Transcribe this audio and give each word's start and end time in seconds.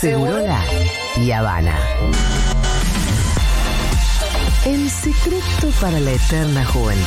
Segurola 0.00 0.62
y 1.18 1.30
Habana. 1.30 1.76
El 4.64 4.88
secreto 4.88 5.68
para 5.78 6.00
la 6.00 6.12
eterna 6.12 6.64
juventud. 6.64 7.04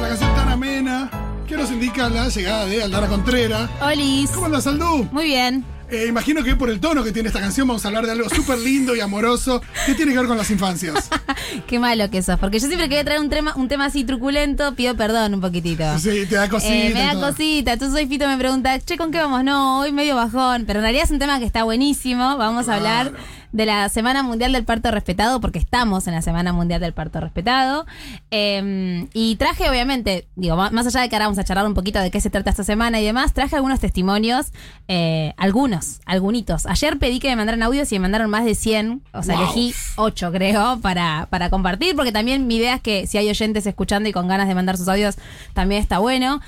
La 0.00 0.08
canción 0.08 0.34
tan 0.34 0.48
amena 0.48 1.10
que 1.46 1.56
nos 1.56 1.70
indica 1.70 2.08
la 2.08 2.28
llegada 2.28 2.66
de 2.66 2.82
Aldana 2.82 3.06
Contreras. 3.06 3.70
Olis. 3.80 4.30
¿Cómo 4.30 4.46
andas, 4.46 4.66
Aldú? 4.66 5.08
Muy 5.12 5.26
bien. 5.26 5.64
Eh, 5.94 6.06
imagino 6.08 6.42
que 6.42 6.56
por 6.56 6.70
el 6.70 6.80
tono 6.80 7.04
que 7.04 7.12
tiene 7.12 7.28
esta 7.28 7.40
canción 7.40 7.68
vamos 7.68 7.84
a 7.84 7.88
hablar 7.88 8.04
de 8.04 8.12
algo 8.12 8.28
súper 8.28 8.58
lindo 8.58 8.96
y 8.96 9.00
amoroso 9.00 9.62
que 9.86 9.94
tiene 9.94 10.12
que 10.12 10.18
ver 10.18 10.26
con 10.26 10.36
las 10.36 10.50
infancias. 10.50 11.08
Qué 11.68 11.78
malo 11.78 12.10
que 12.10 12.20
sos. 12.20 12.38
Porque 12.38 12.58
yo 12.58 12.66
siempre 12.66 12.88
que 12.88 12.96
voy 12.96 13.00
a 13.02 13.04
traer 13.04 13.20
un 13.20 13.30
tema, 13.30 13.54
un 13.54 13.68
tema 13.68 13.86
así 13.86 14.02
truculento, 14.02 14.74
pido 14.74 14.96
perdón 14.96 15.34
un 15.34 15.40
poquitito. 15.40 15.84
Sí, 15.98 16.26
te 16.28 16.34
da 16.34 16.48
cosita. 16.48 16.74
Eh, 16.74 16.90
me 16.92 17.00
da 17.00 17.12
todo. 17.12 17.28
cosita. 17.28 17.74
Entonces 17.74 17.96
hoy 17.96 18.08
Fito 18.08 18.26
me 18.26 18.36
pregunta, 18.36 18.78
che, 18.80 18.96
¿con 18.96 19.12
qué 19.12 19.18
vamos? 19.18 19.44
No, 19.44 19.80
hoy 19.80 19.92
medio 19.92 20.16
bajón. 20.16 20.64
Pero 20.66 20.80
en 20.80 20.84
realidad 20.84 21.04
es 21.04 21.10
un 21.10 21.20
tema 21.20 21.38
que 21.38 21.44
está 21.44 21.62
buenísimo. 21.62 22.36
Vamos 22.36 22.68
a 22.68 22.74
hablar. 22.74 23.12
De 23.54 23.66
la 23.66 23.88
Semana 23.88 24.24
Mundial 24.24 24.52
del 24.52 24.64
Parto 24.64 24.90
Respetado, 24.90 25.40
porque 25.40 25.60
estamos 25.60 26.08
en 26.08 26.14
la 26.14 26.22
Semana 26.22 26.52
Mundial 26.52 26.80
del 26.80 26.92
Parto 26.92 27.20
Respetado. 27.20 27.86
Eh, 28.32 29.06
y 29.14 29.36
traje, 29.36 29.70
obviamente, 29.70 30.26
digo, 30.34 30.56
más 30.56 30.86
allá 30.88 31.02
de 31.02 31.08
que 31.08 31.14
ahora 31.14 31.26
vamos 31.26 31.38
a 31.38 31.44
charlar 31.44 31.64
un 31.64 31.74
poquito 31.74 32.00
de 32.00 32.10
qué 32.10 32.20
se 32.20 32.30
trata 32.30 32.50
esta 32.50 32.64
semana 32.64 33.00
y 33.00 33.04
demás, 33.04 33.32
traje 33.32 33.54
algunos 33.54 33.78
testimonios, 33.78 34.48
eh, 34.88 35.34
algunos, 35.36 36.00
algunitos. 36.04 36.66
Ayer 36.66 36.98
pedí 36.98 37.20
que 37.20 37.28
me 37.28 37.36
mandaran 37.36 37.62
audios 37.62 37.92
y 37.92 37.94
me 37.94 38.00
mandaron 38.00 38.28
más 38.28 38.44
de 38.44 38.56
100, 38.56 39.02
o 39.12 39.22
sea, 39.22 39.36
Wow. 39.36 39.44
elegí 39.44 39.72
8, 39.96 40.32
creo, 40.32 40.80
para, 40.80 41.28
para 41.30 41.48
compartir, 41.48 41.94
porque 41.94 42.10
también 42.10 42.48
mi 42.48 42.56
idea 42.56 42.74
es 42.74 42.80
que 42.82 43.06
si 43.06 43.18
hay 43.18 43.30
oyentes 43.30 43.66
escuchando 43.66 44.08
y 44.08 44.12
con 44.12 44.26
ganas 44.26 44.48
de 44.48 44.56
mandar 44.56 44.76
sus 44.76 44.88
audios, 44.88 45.14
también 45.52 45.80
está 45.80 46.00
bueno. 46.00 46.40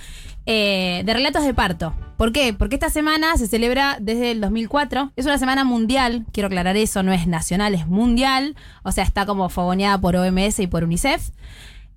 Eh, 0.47 1.03
de 1.05 1.13
relatos 1.13 1.45
de 1.45 1.53
parto. 1.55 1.93
¿Por 2.17 2.33
qué? 2.33 2.55
Porque 2.55 2.77
esta 2.77 2.89
semana 2.89 3.37
se 3.37 3.49
celebra 3.49 3.99
desde 4.01 4.31
el 4.31 4.41
2004. 4.41 5.13
Es 5.17 5.27
una 5.27 5.39
semana 5.39 5.65
mundial, 5.65 6.25
quiero 6.33 6.47
aclarar 6.47 6.77
eso, 6.77 7.03
no 7.03 7.13
es 7.13 7.27
nacional, 7.27 7.75
es 7.75 7.89
mundial. 7.89 8.55
O 8.85 8.93
sea, 8.93 9.05
está 9.05 9.27
como 9.27 9.49
fogoneada 9.49 10.01
por 10.01 10.17
OMS 10.17 10.61
y 10.61 10.67
por 10.69 10.85
UNICEF. 10.85 11.31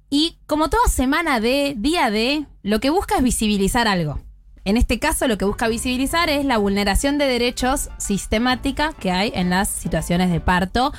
Y 0.09 0.39
como 0.47 0.69
toda 0.69 0.87
semana 0.87 1.39
de, 1.39 1.75
día 1.77 2.09
de, 2.09 2.47
lo 2.63 2.79
que 2.79 2.89
busca 2.89 3.17
es 3.17 3.23
visibilizar 3.23 3.87
algo. 3.87 4.19
En 4.65 4.77
este 4.77 4.99
caso, 4.99 5.27
lo 5.27 5.37
que 5.37 5.45
busca 5.45 5.67
visibilizar 5.67 6.29
es 6.29 6.43
la 6.43 6.57
vulneración 6.57 7.17
de 7.17 7.25
derechos 7.25 7.89
sistemática 7.97 8.93
que 8.99 9.11
hay 9.11 9.31
en 9.35 9.49
las 9.49 9.69
situaciones 9.69 10.31
de 10.31 10.41
parto, 10.41 10.91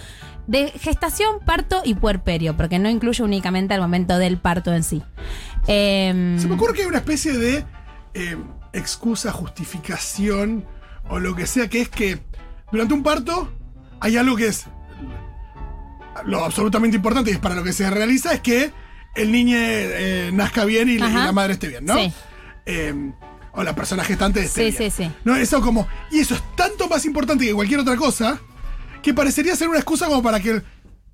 de 0.51 0.69
gestación, 0.71 1.39
parto 1.47 1.81
y 1.85 1.95
puerperio, 1.95 2.57
porque 2.57 2.79
no 2.81 2.91
incluye 2.91 3.23
únicamente 3.23 3.73
el 3.75 3.81
momento 3.81 4.19
del 4.19 4.37
parto 4.39 4.75
en 4.75 4.83
sí. 4.83 5.03
Em, 5.69 6.39
Se 6.41 6.49
me 6.49 6.55
ocurre 6.55 6.75
que 6.75 6.83
hay 6.83 6.89
una 6.89 6.99
especie 6.99 7.33
de 7.35 7.65
eh, 8.15 8.37
excusa, 8.73 9.31
justificación 9.31 10.65
o 11.09 11.21
lo 11.21 11.37
que 11.37 11.47
sea, 11.47 11.69
que 11.69 11.81
es 11.83 11.89
que 11.89 12.19
durante 12.73 12.95
un 12.95 13.03
parto 13.05 13.49
hay 14.01 14.17
algo 14.17 14.35
que 14.37 14.49
es 14.49 14.67
lo 16.25 16.45
absolutamente 16.45 16.97
importante 16.97 17.31
y 17.31 17.35
es 17.35 17.39
para 17.39 17.55
lo 17.55 17.63
que 17.65 17.73
se 17.73 17.89
realiza, 17.89 18.33
es 18.33 18.41
que 18.41 18.73
el 19.15 19.31
niño 19.33 19.57
eh, 19.59 20.31
nazca 20.33 20.65
bien 20.65 20.89
y, 20.89 20.99
la- 20.99 21.09
y 21.11 21.15
Ajá. 21.15 21.27
la 21.27 21.33
madre 21.33 21.53
esté 21.55 21.69
bien, 21.69 21.85
¿no? 21.85 21.95
Sí. 21.95 22.13
Eh, 22.67 23.13
o 23.53 23.63
la 23.65 23.75
persona 23.75 24.05
gestante 24.05 24.41
esté 24.43 24.71
Sí, 24.71 24.77
bien. 24.79 24.91
sí, 24.91 25.05
sí. 25.05 25.13
No, 25.25 25.35
eso 25.37 25.61
como. 25.61 25.87
Y 26.13 26.21
eso 26.21 26.35
es 26.35 26.43
tanto 26.57 26.89
más 26.89 27.05
importante 27.05 27.45
que 27.45 27.53
cualquier 27.55 27.81
otra 27.81 27.97
cosa 27.97 28.41
que 29.03 29.15
parecería 29.15 29.57
ser 29.57 29.69
una 29.69 29.79
excusa 29.79 30.07
como 30.07 30.23
para 30.23 30.41
que 30.41 30.63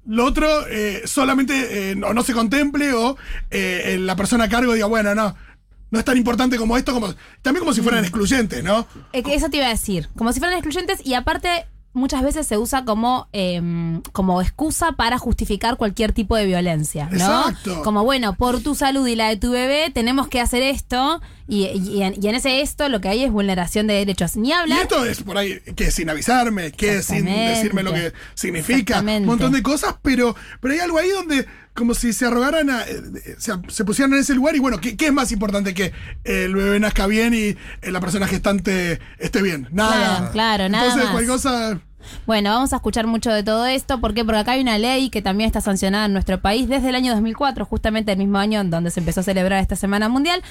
lo 0.06 0.24
otro 0.24 0.66
eh, 0.68 1.02
solamente 1.04 1.90
eh, 1.90 1.96
no, 1.96 2.12
no 2.14 2.22
se 2.22 2.32
contemple 2.32 2.92
o 2.92 3.16
eh, 3.50 3.96
la 4.00 4.14
persona 4.16 4.44
a 4.44 4.48
cargo 4.48 4.72
diga, 4.74 4.86
bueno, 4.86 5.14
no. 5.14 5.36
No 5.88 6.00
es 6.00 6.04
tan 6.04 6.16
importante 6.16 6.56
como 6.56 6.76
esto, 6.76 6.92
como 6.92 7.14
también 7.42 7.60
como 7.60 7.72
si 7.72 7.80
fueran 7.80 8.00
Mm. 8.02 8.04
excluyentes, 8.06 8.64
¿no? 8.64 8.86
Eh, 9.12 9.22
que 9.22 9.34
Eso 9.34 9.48
te 9.48 9.58
iba 9.58 9.66
a 9.66 9.70
decir. 9.70 10.08
Como 10.16 10.32
si 10.32 10.40
fueran 10.40 10.56
excluyentes 10.58 11.00
y 11.06 11.14
aparte 11.14 11.66
muchas 11.96 12.22
veces 12.22 12.46
se 12.46 12.58
usa 12.58 12.84
como, 12.84 13.26
em, 13.32 14.02
como 14.12 14.40
excusa 14.42 14.92
para 14.92 15.18
justificar 15.18 15.76
cualquier 15.76 16.12
tipo 16.12 16.36
de 16.36 16.46
violencia, 16.46 17.08
¿no? 17.10 17.16
Exacto. 17.48 17.82
Como, 17.82 18.04
bueno, 18.04 18.34
por 18.34 18.60
tu 18.60 18.74
salud 18.74 19.06
y 19.06 19.16
la 19.16 19.28
de 19.28 19.36
tu 19.36 19.50
bebé 19.50 19.90
tenemos 19.92 20.28
que 20.28 20.40
hacer 20.40 20.62
esto 20.62 21.20
y, 21.48 21.64
y 21.66 22.02
en, 22.02 22.14
y 22.22 22.28
en 22.28 22.34
ese 22.34 22.60
esto 22.60 22.88
lo 22.88 23.00
que 23.00 23.08
hay 23.08 23.24
es 23.24 23.30
vulneración 23.32 23.86
de 23.86 23.94
derechos. 23.94 24.36
Ni 24.36 24.50
Y 24.50 24.52
hablar... 24.52 24.82
esto 24.82 25.04
es 25.04 25.22
por 25.22 25.38
ahí, 25.38 25.58
que 25.74 25.90
sin 25.90 26.10
avisarme, 26.10 26.70
que 26.72 27.02
sin 27.02 27.24
decirme 27.24 27.82
lo 27.82 27.92
que 27.92 28.12
significa, 28.34 29.00
un 29.00 29.24
montón 29.24 29.52
de 29.52 29.62
cosas, 29.62 29.94
pero, 30.02 30.36
pero 30.60 30.74
hay 30.74 30.80
algo 30.80 30.98
ahí 30.98 31.08
donde 31.10 31.46
como 31.74 31.92
si 31.94 32.14
se 32.14 32.24
arrogaran, 32.24 32.70
a- 32.70 32.84
eh, 32.84 33.36
se, 33.38 33.52
se 33.68 33.84
pusieran 33.84 34.12
en 34.14 34.20
ese 34.20 34.34
lugar 34.34 34.56
y 34.56 34.60
bueno, 34.60 34.80
¿qué, 34.80 34.96
qué 34.96 35.06
es 35.06 35.12
más 35.12 35.30
importante 35.30 35.74
que 35.74 35.92
el 36.24 36.54
bebé 36.54 36.80
nazca 36.80 37.06
bien 37.06 37.34
y 37.34 37.48
eh, 37.48 37.56
la 37.90 38.00
persona 38.00 38.26
gestante 38.26 38.98
esté 39.18 39.42
bien? 39.42 39.68
Nada. 39.72 40.16
Claro, 40.16 40.32
claro, 40.32 40.68
nada 40.70 40.84
Entonces, 40.84 41.04
más. 41.04 41.12
cualquier 41.12 41.32
cosa... 41.32 41.80
Bueno, 42.26 42.50
vamos 42.50 42.72
a 42.72 42.76
escuchar 42.76 43.06
mucho 43.06 43.30
de 43.32 43.42
todo 43.42 43.66
esto. 43.66 44.00
¿Por? 44.00 44.14
Porque 44.14 44.38
acá 44.38 44.52
hay 44.52 44.60
una 44.60 44.78
ley 44.78 45.10
que 45.10 45.22
también 45.22 45.46
está 45.46 45.60
sancionada 45.60 46.06
en 46.06 46.12
nuestro 46.12 46.40
país 46.40 46.68
desde 46.68 46.88
el 46.88 46.94
año 46.94 47.12
2004, 47.12 47.64
justamente 47.64 48.12
el 48.12 48.18
mismo 48.18 48.38
año 48.38 48.60
en 48.60 48.70
donde 48.70 48.90
se 48.90 49.00
empezó 49.00 49.20
a 49.20 49.24
celebrar 49.24 49.60
esta 49.60 49.76
Semana 49.76 50.08
Mundial. 50.08 50.42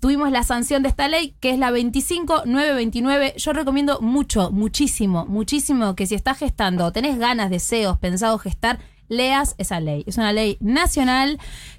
Tuvimos 0.00 0.30
la 0.30 0.42
sanción 0.42 0.82
de 0.82 0.88
esta 0.88 1.08
ley, 1.08 1.34
que 1.40 1.50
es 1.50 1.58
la 1.58 1.70
25929. 1.70 3.34
Yo 3.36 3.52
recomiendo 3.52 4.00
mucho, 4.00 4.50
muchísimo, 4.50 5.26
muchísimo 5.26 5.94
que 5.94 6.06
si 6.06 6.14
estás 6.14 6.38
gestando 6.38 6.92
tenés 6.92 7.18
ganas, 7.18 7.50
deseos, 7.50 7.98
pensado 7.98 8.38
gestar, 8.38 8.78
leas 9.08 9.54
esa 9.58 9.80
ley. 9.80 10.04
Es 10.06 10.18
una 10.18 10.32
ley 10.32 10.58
nacional 10.60 11.38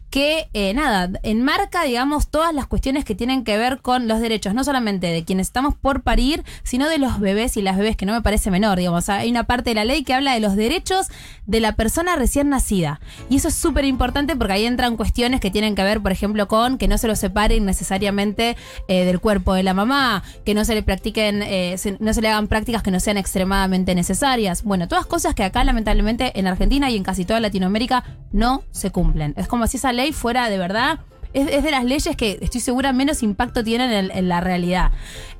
que, 0.09 0.50
eh, 0.53 0.73
nada, 0.73 1.09
enmarca, 1.23 1.84
digamos, 1.84 2.29
todas 2.29 2.53
las 2.53 2.68
cuestiones 2.68 3.03
que 3.03 3.16
tienen 3.16 3.44
que 3.44 3.57
ver 3.57 3.81
con 3.81 4.07
los 4.07 4.19
derechos, 4.19 4.53
no 4.53 4.63
solamente 4.63 5.07
de 5.07 5.23
quienes 5.25 5.47
estamos 5.47 5.75
por 5.75 6.01
parir, 6.01 6.44
sino 6.63 6.88
de 6.88 6.97
los 6.97 7.19
bebés 7.19 7.57
y 7.57 7.62
las 7.62 7.78
bebés, 7.78 7.97
que 7.97 8.06
no 8.06 8.13
me 8.13 8.22
parece 8.22 8.50
menor, 8.50 8.78
digamos. 8.78 9.09
Hay 9.09 9.29
una 9.29 9.44
parte 9.44 9.72
de 9.72 9.75
la 9.75 9.85
ley 9.85 10.03
que 10.03 10.13
habla 10.13 10.34
de 10.34 10.40
los 10.40 10.56
derechos 10.56 11.07
de 11.45 11.59
la 11.59 11.73
persona 11.73 12.16
recién 12.16 12.50
nacida. 12.50 13.00
Y 13.29 13.38
eso 13.38 13.50
es 13.50 13.56
súper 13.56 13.85
importante 13.85 14.35
porque 14.35 14.53
ahí 14.53 14.66
entran 14.66 14.95
cuestiones 14.95 15.41
que 15.41 15.51
tienen 15.51 15.75
que 15.75 15.84
ver, 15.84 16.01
por 16.01 16.12
ejemplo, 16.12 16.47
con 16.47 16.78
que 16.78 16.88
no 16.88 16.97
se 16.97 17.07
lo 17.07 17.16
separen 17.16 17.66
necesariamente 17.66 18.56
eh, 18.88 19.06
del 19.06 19.19
cuerpo 19.19 19.53
de 19.53 19.63
la 19.63 19.74
mamá, 19.74 20.24
que 20.45 20.53
no 20.53 20.63
se 20.63 20.74
le 20.74 20.84
practiquen, 20.84 21.41
eh, 21.44 21.75
no 22.00 22.13
se 22.13 22.22
le 22.22 22.29
hagan 22.29 22.47
prácticas 22.47 22.81
que 22.81 22.91
no 22.91 23.00
sean 23.00 23.18
extremadamente 23.18 23.94
necesarias. 23.95 24.63
Bueno, 24.63 24.88
todas 24.88 25.06
cosas 25.06 25.35
que 25.35 25.44
acá, 25.44 25.63
lamentablemente, 25.63 26.38
en 26.39 26.47
Argentina 26.47 26.89
y 26.89 26.97
en 26.97 27.03
casi 27.03 27.25
toda 27.25 27.39
Latinoamérica 27.39 28.03
no 28.31 28.63
se 28.72 28.91
cumplen. 28.91 29.34
Es 29.38 29.47
como 29.47 29.68
si 29.68 29.78
esa 29.78 29.94
ley 29.97 30.13
fuera 30.13 30.49
de 30.49 30.57
verdad. 30.57 30.99
Es, 31.33 31.47
es 31.51 31.63
de 31.63 31.71
las 31.71 31.83
leyes 31.83 32.15
que 32.15 32.39
estoy 32.41 32.61
segura 32.61 32.93
menos 32.93 33.21
impacto 33.21 33.63
tienen 33.63 33.91
en, 33.91 34.11
en 34.11 34.29
la 34.29 34.39
realidad. 34.39 34.91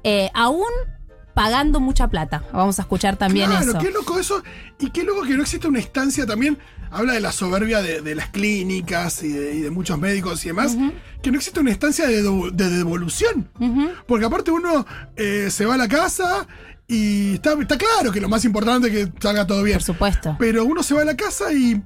Eh, 0.03 0.29
aún 0.34 0.66
pagando 1.34 1.79
mucha 1.79 2.07
plata. 2.07 2.44
Vamos 2.51 2.79
a 2.79 2.81
escuchar 2.81 3.16
también 3.16 3.50
claro, 3.50 3.69
eso. 3.72 3.79
qué 3.79 3.91
loco 3.91 4.19
eso. 4.19 4.44
Y 4.79 4.90
qué 4.90 5.03
loco 5.03 5.22
que 5.23 5.35
no 5.38 5.44
existe 5.44 5.68
una 5.68 5.79
instancia 5.79 6.25
también. 6.25 6.57
Habla 6.90 7.13
de 7.13 7.19
la 7.19 7.31
soberbia 7.31 7.81
de, 7.81 8.01
de 8.01 8.16
las 8.16 8.29
clínicas 8.29 9.22
y 9.23 9.29
de, 9.29 9.53
y 9.56 9.62
de 9.62 9.69
muchos 9.69 10.00
médicos 10.00 10.44
y 10.45 10.47
demás. 10.50 10.75
Que 11.22 11.29
no 11.31 11.38
existe 11.38 11.59
una 11.59 11.69
instancia 11.69 12.07
de, 12.07 12.24
devo- 12.24 12.50
de 12.51 12.69
devolución. 12.69 13.50
Porque 14.07 14.25
aparte 14.25 14.50
uno 14.51 14.85
eh, 15.16 15.50
se 15.51 15.66
va 15.66 15.75
a 15.75 15.78
la 15.78 15.88
casa 15.88 16.47
y 16.88 17.35
está, 17.35 17.53
está 17.53 17.78
claro 17.78 18.12
que 18.12 18.19
lo 18.19 18.29
más 18.29 18.44
importante 18.44 18.88
es 18.88 18.94
que 19.09 19.22
salga 19.22 19.45
todo 19.45 19.62
bien. 19.62 19.78
Por 19.78 19.84
supuesto. 19.84 20.35
Pero 20.39 20.66
uno 20.66 20.81
se 20.81 20.95
va 20.95 21.01
a 21.03 21.06
la 21.06 21.16
casa 21.16 21.53
y, 21.53 21.81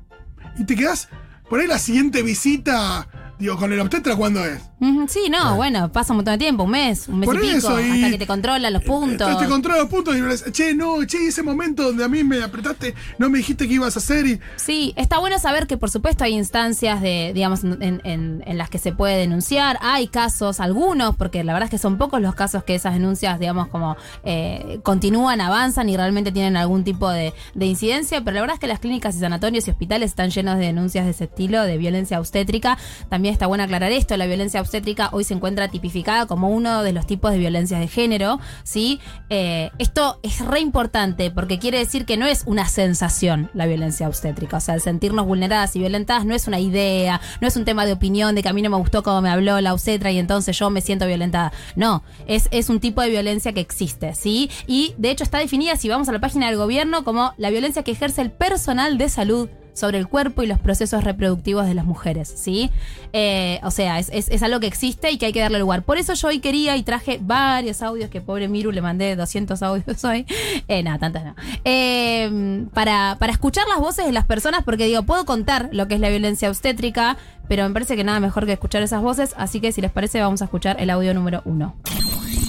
y 0.58 0.64
te 0.66 0.76
quedas. 0.76 1.10
Por 1.52 1.68
la 1.68 1.80
siguiente 1.80 2.24
visita, 2.24 3.10
digo, 3.38 3.58
con 3.58 3.74
el 3.74 3.82
obstetra, 3.82 4.16
¿cuándo 4.16 4.46
es? 4.46 4.71
Sí, 5.08 5.30
no, 5.30 5.56
bueno, 5.58 5.92
pasa 5.92 6.12
un 6.14 6.18
montón 6.18 6.34
de 6.34 6.38
tiempo, 6.40 6.64
un 6.64 6.72
mes, 6.72 7.08
un 7.08 7.20
mes 7.20 7.28
Por 7.28 7.36
y 7.38 7.40
pico, 7.42 7.58
eso, 7.58 7.80
y- 7.80 7.92
hasta 7.92 8.10
que 8.10 8.18
te 8.18 8.26
controlan 8.26 8.74
los 8.74 8.84
puntos. 8.84 9.12
Entonces 9.28 9.38
te 9.40 9.48
controla 9.48 9.82
los 9.82 9.90
puntos 9.90 10.16
y 10.18 10.22
dices, 10.22 10.52
che, 10.52 10.74
no, 10.74 11.04
che, 11.06 11.28
ese 11.28 11.44
momento 11.44 11.84
donde 11.84 12.04
a 12.04 12.08
mí 12.08 12.24
me 12.24 12.42
apretaste, 12.42 12.96
no 13.20 13.30
me 13.30 13.38
dijiste 13.38 13.68
qué 13.68 13.76
ibas 13.76 13.96
a 13.96 14.00
hacer 14.00 14.26
y. 14.26 14.40
Sí, 14.56 14.94
está 14.96 15.20
bueno 15.20 15.38
saber 15.38 15.68
que 15.68 15.78
por 15.78 15.92
supuesto 15.92 16.24
hay 16.24 16.34
instancias 16.34 17.00
de, 17.00 17.32
digamos, 17.36 17.64
en, 17.64 18.02
en- 18.04 18.44
en 18.44 18.58
las 18.58 18.72
que 18.72 18.80
se 18.80 18.92
puede 18.92 19.18
denunciar. 19.18 19.78
Hay 19.82 20.08
casos, 20.08 20.60
algunos, 20.60 21.16
porque 21.16 21.44
la 21.44 21.54
verdad 21.54 21.66
es 21.66 21.72
que 21.72 21.78
son 21.78 22.00
pocos 22.00 22.20
los 22.20 22.34
casos 22.34 22.64
que 22.64 22.74
esas 22.74 22.94
denuncias, 22.96 23.40
digamos, 23.40 23.68
como 23.68 23.98
eh, 24.24 24.80
continúan, 24.82 25.42
avanzan 25.42 25.90
y 25.90 25.96
realmente 25.98 26.32
tienen 26.32 26.58
algún 26.58 26.84
tipo 26.84 27.08
de, 27.08 27.36
de 27.54 27.66
incidencia. 27.68 28.22
Pero 28.24 28.34
la 28.34 28.42
verdad 28.42 28.56
es 28.56 28.60
que 28.60 28.68
las 28.68 28.80
clínicas 28.80 29.16
y 29.16 29.20
sanatorios 29.20 29.68
y 29.68 29.70
hospitales 29.72 30.10
están 30.10 30.32
llenos 30.32 30.58
de 30.58 30.66
denuncias 30.66 31.06
de 31.06 31.12
ese 31.12 31.26
estilo, 31.26 31.62
de 31.62 31.78
violencia 31.78 32.20
obstétrica. 32.20 32.80
También 33.10 33.32
está 33.34 33.46
bueno 33.46 33.64
aclarar 33.64 33.92
esto, 33.92 34.18
la 34.18 34.26
violencia 34.26 34.60
obstétrica 34.60 34.71
obstétrica 34.72 35.10
hoy 35.12 35.26
se 35.26 35.34
encuentra 35.34 35.68
tipificada 35.68 36.28
como 36.28 36.50
uno 36.50 36.82
de 36.82 36.94
los 36.94 37.06
tipos 37.06 37.32
de 37.32 37.38
violencia 37.38 37.78
de 37.78 37.90
género, 37.90 38.40
¿sí? 38.64 39.02
Eh, 39.30 39.70
esto 39.80 40.18
es 40.24 40.40
re 40.40 40.62
importante 40.62 41.30
porque 41.30 41.60
quiere 41.60 41.78
decir 41.78 42.06
que 42.06 42.16
no 42.16 42.26
es 42.26 42.44
una 42.46 42.70
sensación 42.70 43.50
la 43.54 43.66
violencia 43.66 44.08
obstétrica, 44.08 44.58
o 44.58 44.60
sea, 44.62 44.76
el 44.76 44.82
sentirnos 44.82 45.26
vulneradas 45.26 45.76
y 45.76 45.80
violentadas 45.80 46.26
no 46.26 46.34
es 46.34 46.48
una 46.48 46.60
idea, 46.60 47.20
no 47.42 47.50
es 47.50 47.58
un 47.58 47.66
tema 47.66 47.86
de 47.86 47.92
opinión 47.92 48.34
de 48.34 48.44
que 48.44 48.48
a 48.48 48.54
mí 48.54 48.62
no 48.62 48.70
me 48.70 48.78
gustó 48.78 49.04
cómo 49.04 49.22
me 49.22 49.30
habló 49.30 49.60
la 49.60 49.74
obstetra 49.74 50.10
y 50.12 50.20
entonces 50.20 50.58
yo 50.58 50.70
me 50.70 50.80
siento 50.80 51.06
violentada. 51.06 51.52
No, 51.76 52.02
es, 52.26 52.48
es 52.52 52.70
un 52.70 52.80
tipo 52.80 53.02
de 53.02 53.10
violencia 53.10 53.52
que 53.52 53.60
existe, 53.60 54.16
¿sí? 54.16 54.50
Y 54.68 54.94
de 54.98 55.12
hecho 55.12 55.26
está 55.26 55.40
definida, 55.40 55.76
si 55.76 55.90
vamos 55.90 56.08
a 56.08 56.14
la 56.14 56.20
página 56.20 56.48
del 56.48 56.56
gobierno, 56.56 57.04
como 57.04 57.34
la 57.36 57.50
violencia 57.50 57.84
que 57.84 57.92
ejerce 57.92 58.22
el 58.22 58.32
personal 58.32 58.98
de 58.98 59.10
salud 59.10 59.50
sobre 59.74 59.98
el 59.98 60.08
cuerpo 60.08 60.44
y 60.44 60.48
los 60.48 60.60
procesos 60.60 61.04
reproductivos 61.04 61.66
de 61.66 61.74
las 61.74 61.86
mujeres, 61.86 62.34
¿sí? 62.36 62.70
Eh, 63.14 63.60
o 63.64 63.72
sea, 63.72 64.00
es, 64.00 64.10
es- 64.14 64.30
es 64.30 64.44
algo 64.44 64.60
que 64.60 64.68
existe 64.68 65.12
y 65.12 65.18
que 65.18 65.28
hay 65.28 65.34
que 65.34 65.40
darle 65.42 65.60
lugar. 65.60 65.84
Por 65.84 65.98
eso 65.98 66.14
yo 66.14 66.28
hoy 66.28 66.40
quería 66.40 66.76
y 66.78 66.84
traje 66.84 67.20
varios 67.22 67.82
audios 67.82 68.10
que 68.10 68.22
pobre 68.22 68.48
Miru 68.48 68.72
le 68.72 68.82
mandé 68.82 69.16
200 69.16 69.62
audios 69.64 70.04
hoy. 70.04 70.26
Eh, 70.68 70.84
nada, 70.84 71.00
tantas 71.00 71.24
no. 71.26 71.36
Eh, 71.64 72.66
para, 72.74 73.16
para 73.20 73.32
escuchar 73.32 73.66
las 73.68 73.80
voces 73.80 74.06
de 74.06 74.12
las 74.12 74.26
personas, 74.26 74.64
porque 74.64 74.86
digo, 74.86 75.04
puedo 75.04 75.26
contar 75.26 75.70
lo 75.72 75.88
que 75.88 75.96
es 75.96 76.00
la 76.02 76.10
violencia 76.10 76.50
obstétrica, 76.50 77.18
pero 77.48 77.68
me 77.68 77.74
parece 77.74 77.96
que 77.96 78.04
nada 78.04 78.20
mejor 78.20 78.46
que 78.46 78.54
escuchar 78.54 78.82
esas 78.82 79.02
voces, 79.02 79.34
así 79.38 79.60
que 79.60 79.72
si 79.72 79.82
les 79.82 79.92
parece 79.92 80.22
vamos 80.22 80.42
a 80.42 80.46
escuchar 80.46 80.78
el 80.80 80.90
audio 80.90 81.14
número 81.14 81.42
uno. 81.46 81.76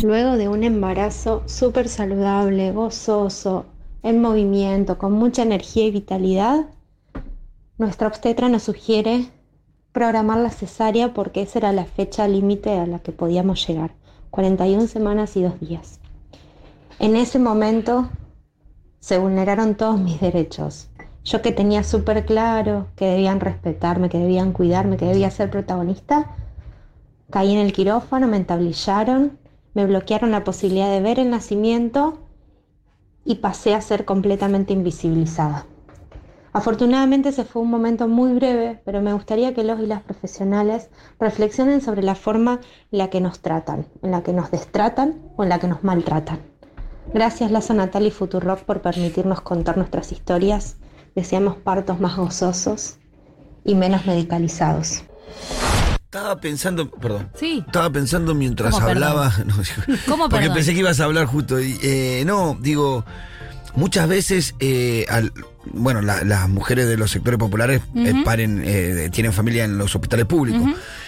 Luego 0.02 0.36
de 0.36 0.48
un 0.48 0.64
embarazo 0.64 1.42
súper 1.46 1.88
saludable, 1.88 2.72
gozoso, 2.72 3.66
en 4.02 4.20
movimiento, 4.20 4.98
con 4.98 5.12
mucha 5.12 5.42
energía 5.42 5.86
y 5.86 5.90
vitalidad, 5.92 6.66
nuestra 7.82 8.06
obstetra 8.06 8.48
nos 8.48 8.62
sugiere 8.62 9.26
programar 9.92 10.38
la 10.38 10.50
cesárea 10.50 11.12
porque 11.12 11.42
esa 11.42 11.58
era 11.58 11.72
la 11.72 11.84
fecha 11.84 12.26
límite 12.28 12.78
a 12.78 12.86
la 12.86 13.00
que 13.00 13.12
podíamos 13.12 13.66
llegar, 13.66 13.94
41 14.30 14.86
semanas 14.86 15.36
y 15.36 15.42
dos 15.42 15.60
días. 15.60 16.00
En 16.98 17.16
ese 17.16 17.38
momento 17.38 18.08
se 19.00 19.18
vulneraron 19.18 19.74
todos 19.74 20.00
mis 20.00 20.20
derechos. 20.20 20.88
Yo 21.24 21.42
que 21.42 21.52
tenía 21.52 21.82
súper 21.82 22.24
claro 22.24 22.86
que 22.96 23.06
debían 23.06 23.40
respetarme, 23.40 24.08
que 24.08 24.18
debían 24.18 24.52
cuidarme, 24.52 24.96
que 24.96 25.06
debía 25.06 25.30
ser 25.30 25.50
protagonista, 25.50 26.36
Caí 27.30 27.50
en 27.50 27.60
el 27.60 27.72
quirófano, 27.72 28.28
me 28.28 28.36
entablillaron, 28.36 29.38
me 29.72 29.86
bloquearon 29.86 30.32
la 30.32 30.44
posibilidad 30.44 30.90
de 30.90 31.00
ver 31.00 31.18
el 31.18 31.30
nacimiento 31.30 32.18
y 33.24 33.36
pasé 33.36 33.74
a 33.74 33.80
ser 33.80 34.04
completamente 34.04 34.74
invisibilizada. 34.74 35.64
Afortunadamente 36.54 37.30
ese 37.30 37.44
fue 37.44 37.62
un 37.62 37.70
momento 37.70 38.08
muy 38.08 38.34
breve, 38.34 38.82
pero 38.84 39.00
me 39.00 39.14
gustaría 39.14 39.54
que 39.54 39.64
los 39.64 39.80
y 39.80 39.86
las 39.86 40.02
profesionales 40.02 40.88
reflexionen 41.18 41.80
sobre 41.80 42.02
la 42.02 42.14
forma 42.14 42.60
en 42.90 42.98
la 42.98 43.08
que 43.08 43.22
nos 43.22 43.40
tratan, 43.40 43.86
en 44.02 44.10
la 44.10 44.22
que 44.22 44.34
nos 44.34 44.50
destratan 44.50 45.22
o 45.36 45.44
en 45.44 45.48
la 45.48 45.58
que 45.58 45.68
nos 45.68 45.82
maltratan. 45.82 46.40
Gracias 47.14 47.50
Lazo 47.50 47.72
Natal 47.72 48.06
y 48.06 48.10
Futurock 48.10 48.60
por 48.60 48.82
permitirnos 48.82 49.40
contar 49.40 49.78
nuestras 49.78 50.12
historias. 50.12 50.76
Deseamos 51.14 51.56
partos 51.56 52.00
más 52.00 52.16
gozosos 52.16 52.98
y 53.64 53.74
menos 53.74 54.06
medicalizados. 54.06 55.04
Estaba 56.04 56.38
pensando, 56.38 56.90
perdón. 56.90 57.30
Sí. 57.34 57.64
Estaba 57.66 57.88
pensando 57.88 58.34
mientras 58.34 58.78
hablaba. 58.78 59.32
no, 59.46 59.54
¿Cómo, 60.06 60.24
Porque 60.24 60.40
perdón? 60.42 60.54
pensé 60.56 60.74
que 60.74 60.80
ibas 60.80 61.00
a 61.00 61.04
hablar 61.04 61.24
justo. 61.24 61.58
y, 61.58 61.78
eh, 61.82 62.24
no, 62.26 62.58
digo, 62.60 63.04
muchas 63.74 64.08
veces, 64.08 64.54
eh, 64.60 65.06
al- 65.08 65.32
bueno, 65.72 66.02
la- 66.02 66.24
las 66.24 66.48
mujeres 66.48 66.88
de 66.88 66.96
los 66.96 67.10
sectores 67.10 67.38
populares 67.38 67.80
eh, 67.94 68.12
paren, 68.24 68.62
eh, 68.64 69.08
tienen 69.12 69.32
familia 69.32 69.64
en 69.64 69.78
los 69.78 69.94
hospitales 69.94 70.26
públicos. 70.26 70.62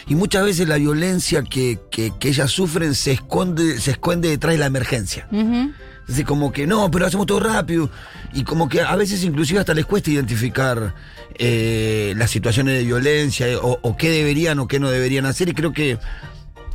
Y 0.06 0.14
muchas 0.14 0.44
veces 0.44 0.69
la 0.69 0.76
violencia 0.76 1.43
que, 1.43 1.78
que- 1.90 2.12
que 2.19 2.28
ellas 2.28 2.50
sufren 2.50 2.94
se 2.94 3.12
esconde, 3.12 3.81
se 3.81 3.93
esconde 3.93 4.28
detrás 4.28 4.52
de 4.55 4.58
la 4.58 4.66
emergencia. 4.66 5.26
Ujú. 5.32 5.72
Entonces, 6.00 6.25
como 6.26 6.52
que 6.52 6.66
no, 6.66 6.90
pero 6.90 7.06
hacemos 7.06 7.26
todo 7.26 7.40
rápido. 7.40 7.90
Y 8.34 8.44
como 8.44 8.69
que 8.69 8.82
a 8.82 8.94
veces 8.94 9.25
inclusive 9.25 9.60
hasta 9.60 9.72
les 9.72 9.87
cuesta 9.87 10.10
identificar 10.10 10.94
eh, 11.38 12.12
las 12.17 12.31
situaciones 12.31 12.75
de 12.78 12.84
violencia 12.84 13.46
o, 13.60 13.78
o 13.82 13.96
qué 13.96 14.10
deberían 14.10 14.58
o 14.58 14.69
qué 14.69 14.78
no 14.78 14.90
deberían 14.90 15.25
hacer. 15.26 15.49
Y 15.49 15.52
creo 15.55 15.72
que 15.72 15.99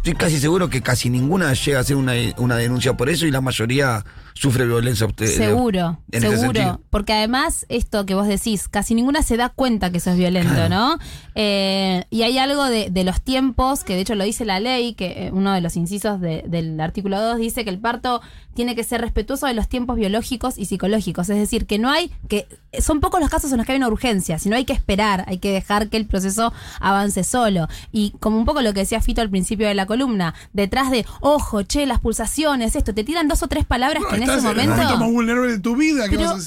estoy 0.09 0.27
casi 0.27 0.39
seguro 0.39 0.69
que 0.69 0.81
casi 0.81 1.09
ninguna 1.09 1.53
llega 1.53 1.77
a 1.77 1.81
hacer 1.81 1.95
una, 1.95 2.13
una 2.37 2.55
denuncia 2.57 2.95
por 2.97 3.09
eso 3.09 3.25
y 3.25 3.31
la 3.31 3.41
mayoría 3.41 4.03
sufre 4.33 4.65
violencia. 4.65 5.07
Seguro, 5.25 5.99
en 6.11 6.21
seguro. 6.21 6.81
Porque 6.89 7.13
además, 7.13 7.65
esto 7.69 8.05
que 8.05 8.13
vos 8.15 8.27
decís, 8.27 8.67
casi 8.69 8.95
ninguna 8.95 9.21
se 9.21 9.35
da 9.37 9.49
cuenta 9.49 9.91
que 9.91 9.97
eso 9.97 10.11
es 10.11 10.17
violento, 10.17 10.53
Claro. 10.53 10.69
¿no? 10.69 10.97
Eh, 11.35 12.05
y 12.09 12.23
hay 12.23 12.37
algo 12.37 12.65
de, 12.65 12.89
de 12.89 13.03
los 13.03 13.21
tiempos, 13.21 13.83
que 13.83 13.95
de 13.95 14.01
hecho 14.01 14.15
lo 14.15 14.23
dice 14.23 14.45
la 14.45 14.59
ley, 14.59 14.93
que 14.93 15.27
eh, 15.27 15.31
uno 15.33 15.53
de 15.53 15.61
los 15.61 15.75
incisos 15.75 16.21
de- 16.21 16.43
del 16.47 16.79
artículo 16.79 17.21
2 17.21 17.37
dice 17.37 17.63
que 17.63 17.69
el 17.69 17.79
parto 17.79 18.21
tiene 18.53 18.75
que 18.75 18.83
ser 18.83 19.01
respetuoso 19.01 19.45
de 19.47 19.53
los 19.53 19.67
tiempos 19.67 19.97
biológicos 19.97 20.57
y 20.57 20.65
psicológicos. 20.65 21.29
Es 21.29 21.37
decir, 21.37 21.65
que 21.65 21.79
no 21.79 21.89
hay, 21.89 22.11
que 22.27 22.47
son 22.79 22.99
pocos 22.99 23.19
los 23.19 23.29
casos 23.29 23.51
en 23.51 23.57
los 23.57 23.65
que 23.65 23.73
hay 23.73 23.77
una 23.77 23.87
urgencia, 23.87 24.39
sino 24.39 24.55
hay 24.55 24.65
que 24.65 24.73
esperar, 24.73 25.25
hay 25.27 25.39
que 25.39 25.51
dejar 25.51 25.89
que 25.89 25.97
el 25.97 26.05
proceso 26.05 26.53
avance 26.79 27.23
solo. 27.23 27.67
Y 27.91 28.11
como 28.19 28.37
un 28.37 28.45
poco 28.45 28.61
lo 28.61 28.73
que 28.73 28.81
decía 28.81 29.01
Fito 29.01 29.21
al 29.21 29.29
principio 29.29 29.67
de 29.67 29.73
la 29.73 29.85
columna, 29.85 30.33
detrás 30.53 30.91
de, 30.91 31.05
ojo, 31.21 31.63
che, 31.63 31.85
las 31.85 31.99
pulsaciones, 31.99 32.75
esto, 32.75 32.93
te 32.93 33.03
tiran 33.03 33.27
dos 33.27 33.43
o 33.43 33.47
tres 33.47 33.65
palabras 33.65 34.03
que 34.09 34.15
en 34.15 34.23
ese 34.23 34.35
Estás 34.35 34.43
en 34.43 34.59
el 34.59 34.67
momento... 34.67 34.83
momento 34.83 35.05
más 35.05 35.11
vulnerable 35.11 35.51
de 35.53 35.59
tu 35.59 35.75
vida. 35.75 36.05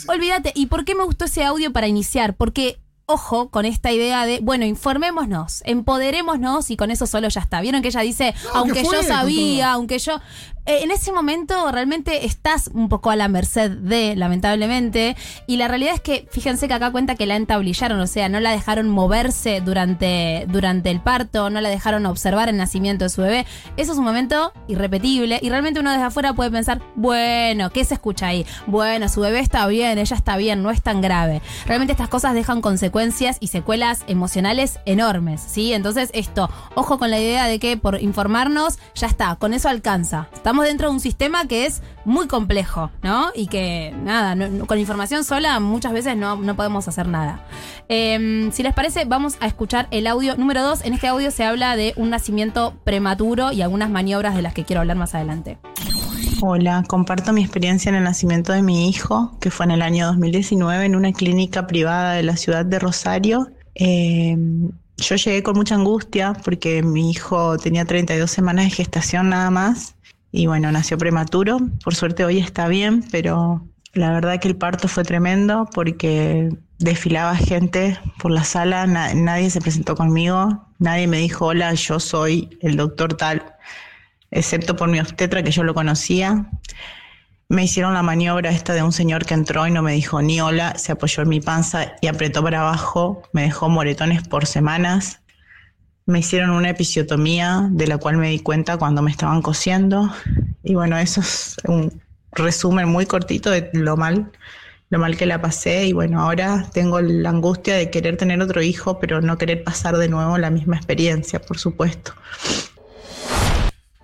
olvídate, 0.08 0.52
¿y 0.54 0.66
por 0.66 0.84
qué 0.84 0.94
me 0.94 1.04
gustó 1.04 1.24
ese 1.24 1.44
audio 1.44 1.72
para 1.72 1.88
iniciar? 1.88 2.34
Porque, 2.34 2.78
ojo, 3.06 3.50
con 3.50 3.64
esta 3.64 3.92
idea 3.92 4.24
de, 4.26 4.40
bueno, 4.40 4.64
informémonos, 4.64 5.62
empoderémonos 5.64 6.70
y 6.70 6.76
con 6.76 6.90
eso 6.90 7.06
solo 7.06 7.28
ya 7.28 7.40
está. 7.40 7.60
Vieron 7.60 7.82
que 7.82 7.88
ella 7.88 8.00
dice, 8.00 8.34
No, 8.44 8.60
aunque 8.60 8.80
¿qué 8.80 8.84
fue 8.84 8.96
yo 8.98 9.02
sabía, 9.02 9.72
aunque 9.72 9.98
yo... 9.98 10.20
Eh, 10.64 10.84
en 10.84 10.92
ese 10.92 11.10
momento 11.10 11.72
realmente 11.72 12.24
estás 12.24 12.70
un 12.72 12.88
poco 12.88 13.10
a 13.10 13.16
la 13.16 13.26
merced 13.26 13.68
de, 13.68 14.14
lamentablemente, 14.14 15.16
y 15.48 15.56
la 15.56 15.66
realidad 15.66 15.94
es 15.94 16.00
que, 16.00 16.28
fíjense 16.30 16.68
que 16.68 16.74
acá 16.74 16.92
cuenta 16.92 17.16
que 17.16 17.26
la 17.26 17.34
entablillaron, 17.34 17.98
o 17.98 18.06
sea, 18.06 18.28
no 18.28 18.38
la 18.38 18.52
dejaron 18.52 18.88
moverse 18.88 19.60
durante, 19.60 20.46
durante 20.48 20.92
el 20.92 21.00
parto, 21.00 21.50
no 21.50 21.60
la 21.60 21.68
dejaron 21.68 22.06
observar 22.06 22.48
el 22.48 22.56
nacimiento 22.56 23.06
de 23.06 23.08
su 23.08 23.22
bebé. 23.22 23.44
Eso 23.76 23.90
es 23.90 23.98
un 23.98 24.04
momento 24.04 24.52
irrepetible, 24.68 25.40
y 25.42 25.50
realmente 25.50 25.80
uno 25.80 25.90
desde 25.90 26.04
afuera 26.04 26.32
puede 26.32 26.52
pensar, 26.52 26.80
bueno, 26.94 27.70
¿qué 27.70 27.84
se 27.84 27.94
escucha 27.94 28.28
ahí? 28.28 28.46
Bueno, 28.68 29.08
su 29.08 29.20
bebé 29.20 29.40
está 29.40 29.66
bien, 29.66 29.98
ella 29.98 30.16
está 30.16 30.36
bien, 30.36 30.62
no 30.62 30.70
es 30.70 30.80
tan 30.80 31.00
grave. 31.00 31.42
Realmente 31.66 31.90
estas 31.90 32.08
cosas 32.08 32.34
dejan 32.34 32.60
consecuencias 32.60 32.91
y 33.40 33.46
secuelas 33.48 34.04
emocionales 34.06 34.78
enormes, 34.84 35.40
¿sí? 35.40 35.72
Entonces 35.72 36.10
esto, 36.12 36.50
ojo 36.74 36.98
con 36.98 37.10
la 37.10 37.18
idea 37.18 37.46
de 37.46 37.58
que 37.58 37.76
por 37.76 38.00
informarnos, 38.00 38.78
ya 38.94 39.06
está, 39.06 39.36
con 39.36 39.54
eso 39.54 39.68
alcanza. 39.68 40.28
Estamos 40.34 40.66
dentro 40.66 40.88
de 40.88 40.94
un 40.94 41.00
sistema 41.00 41.48
que 41.48 41.64
es 41.64 41.82
muy 42.04 42.26
complejo, 42.28 42.90
¿no? 43.02 43.30
Y 43.34 43.46
que, 43.46 43.94
nada, 44.02 44.36
con 44.66 44.78
información 44.78 45.24
sola 45.24 45.58
muchas 45.58 45.92
veces 45.92 46.16
no, 46.16 46.36
no 46.36 46.54
podemos 46.54 46.86
hacer 46.86 47.08
nada. 47.08 47.44
Eh, 47.88 48.50
si 48.52 48.62
les 48.62 48.74
parece, 48.74 49.04
vamos 49.06 49.36
a 49.40 49.46
escuchar 49.46 49.88
el 49.90 50.06
audio 50.06 50.36
número 50.36 50.62
2. 50.62 50.84
En 50.84 50.92
este 50.92 51.08
audio 51.08 51.30
se 51.30 51.44
habla 51.44 51.76
de 51.76 51.94
un 51.96 52.10
nacimiento 52.10 52.74
prematuro 52.84 53.52
y 53.52 53.62
algunas 53.62 53.90
maniobras 53.90 54.34
de 54.34 54.42
las 54.42 54.52
que 54.52 54.64
quiero 54.64 54.80
hablar 54.80 54.96
más 54.96 55.14
adelante. 55.14 55.58
Hola, 56.44 56.82
comparto 56.88 57.32
mi 57.32 57.40
experiencia 57.42 57.88
en 57.88 57.94
el 57.94 58.02
nacimiento 58.02 58.52
de 58.52 58.62
mi 58.62 58.88
hijo, 58.88 59.38
que 59.40 59.52
fue 59.52 59.64
en 59.64 59.70
el 59.70 59.80
año 59.80 60.06
2019 60.08 60.84
en 60.86 60.96
una 60.96 61.12
clínica 61.12 61.68
privada 61.68 62.14
de 62.14 62.24
la 62.24 62.36
ciudad 62.36 62.64
de 62.66 62.80
Rosario. 62.80 63.46
Eh, 63.76 64.36
yo 64.96 65.14
llegué 65.14 65.44
con 65.44 65.54
mucha 65.54 65.76
angustia 65.76 66.32
porque 66.44 66.82
mi 66.82 67.12
hijo 67.12 67.56
tenía 67.58 67.84
32 67.84 68.28
semanas 68.28 68.64
de 68.64 68.70
gestación 68.72 69.28
nada 69.28 69.50
más 69.50 69.94
y 70.32 70.46
bueno, 70.48 70.72
nació 70.72 70.98
prematuro. 70.98 71.58
Por 71.84 71.94
suerte 71.94 72.24
hoy 72.24 72.38
está 72.40 72.66
bien, 72.66 73.04
pero 73.12 73.64
la 73.94 74.10
verdad 74.10 74.40
que 74.40 74.48
el 74.48 74.56
parto 74.56 74.88
fue 74.88 75.04
tremendo 75.04 75.68
porque 75.72 76.48
desfilaba 76.80 77.36
gente 77.36 78.00
por 78.18 78.32
la 78.32 78.42
sala, 78.42 78.88
na- 78.88 79.14
nadie 79.14 79.48
se 79.48 79.60
presentó 79.60 79.94
conmigo, 79.94 80.66
nadie 80.80 81.06
me 81.06 81.18
dijo, 81.18 81.46
hola, 81.46 81.72
yo 81.74 82.00
soy 82.00 82.50
el 82.62 82.76
doctor 82.76 83.14
tal 83.14 83.51
excepto 84.32 84.74
por 84.74 84.88
mi 84.88 84.98
obstetra 84.98 85.42
que 85.44 85.52
yo 85.52 85.62
lo 85.62 85.74
conocía. 85.74 86.50
Me 87.48 87.64
hicieron 87.64 87.92
la 87.94 88.02
maniobra 88.02 88.50
esta 88.50 88.72
de 88.72 88.82
un 88.82 88.92
señor 88.92 89.26
que 89.26 89.34
entró 89.34 89.66
y 89.66 89.70
no 89.70 89.82
me 89.82 89.92
dijo 89.92 90.22
ni 90.22 90.40
hola, 90.40 90.76
se 90.78 90.90
apoyó 90.90 91.22
en 91.22 91.28
mi 91.28 91.40
panza 91.40 91.96
y 92.00 92.06
apretó 92.06 92.42
para 92.42 92.60
abajo, 92.60 93.22
me 93.32 93.42
dejó 93.42 93.68
moretones 93.68 94.26
por 94.26 94.46
semanas. 94.46 95.20
Me 96.06 96.20
hicieron 96.20 96.50
una 96.50 96.70
episiotomía 96.70 97.68
de 97.70 97.86
la 97.86 97.98
cual 97.98 98.16
me 98.16 98.30
di 98.30 98.40
cuenta 98.40 98.78
cuando 98.78 99.02
me 99.02 99.10
estaban 99.10 99.42
cosiendo. 99.42 100.10
Y 100.64 100.74
bueno, 100.74 100.96
eso 100.96 101.20
es 101.20 101.56
un 101.68 102.02
resumen 102.32 102.88
muy 102.88 103.06
cortito 103.06 103.50
de 103.50 103.70
lo 103.74 103.96
mal, 103.96 104.32
lo 104.88 104.98
mal 104.98 105.16
que 105.16 105.26
la 105.26 105.40
pasé. 105.40 105.84
Y 105.84 105.92
bueno, 105.92 106.22
ahora 106.22 106.66
tengo 106.72 107.00
la 107.02 107.28
angustia 107.28 107.76
de 107.76 107.90
querer 107.90 108.16
tener 108.16 108.40
otro 108.40 108.62
hijo, 108.62 108.98
pero 108.98 109.20
no 109.20 109.36
querer 109.36 109.62
pasar 109.62 109.98
de 109.98 110.08
nuevo 110.08 110.38
la 110.38 110.50
misma 110.50 110.76
experiencia, 110.76 111.40
por 111.40 111.58
supuesto. 111.58 112.14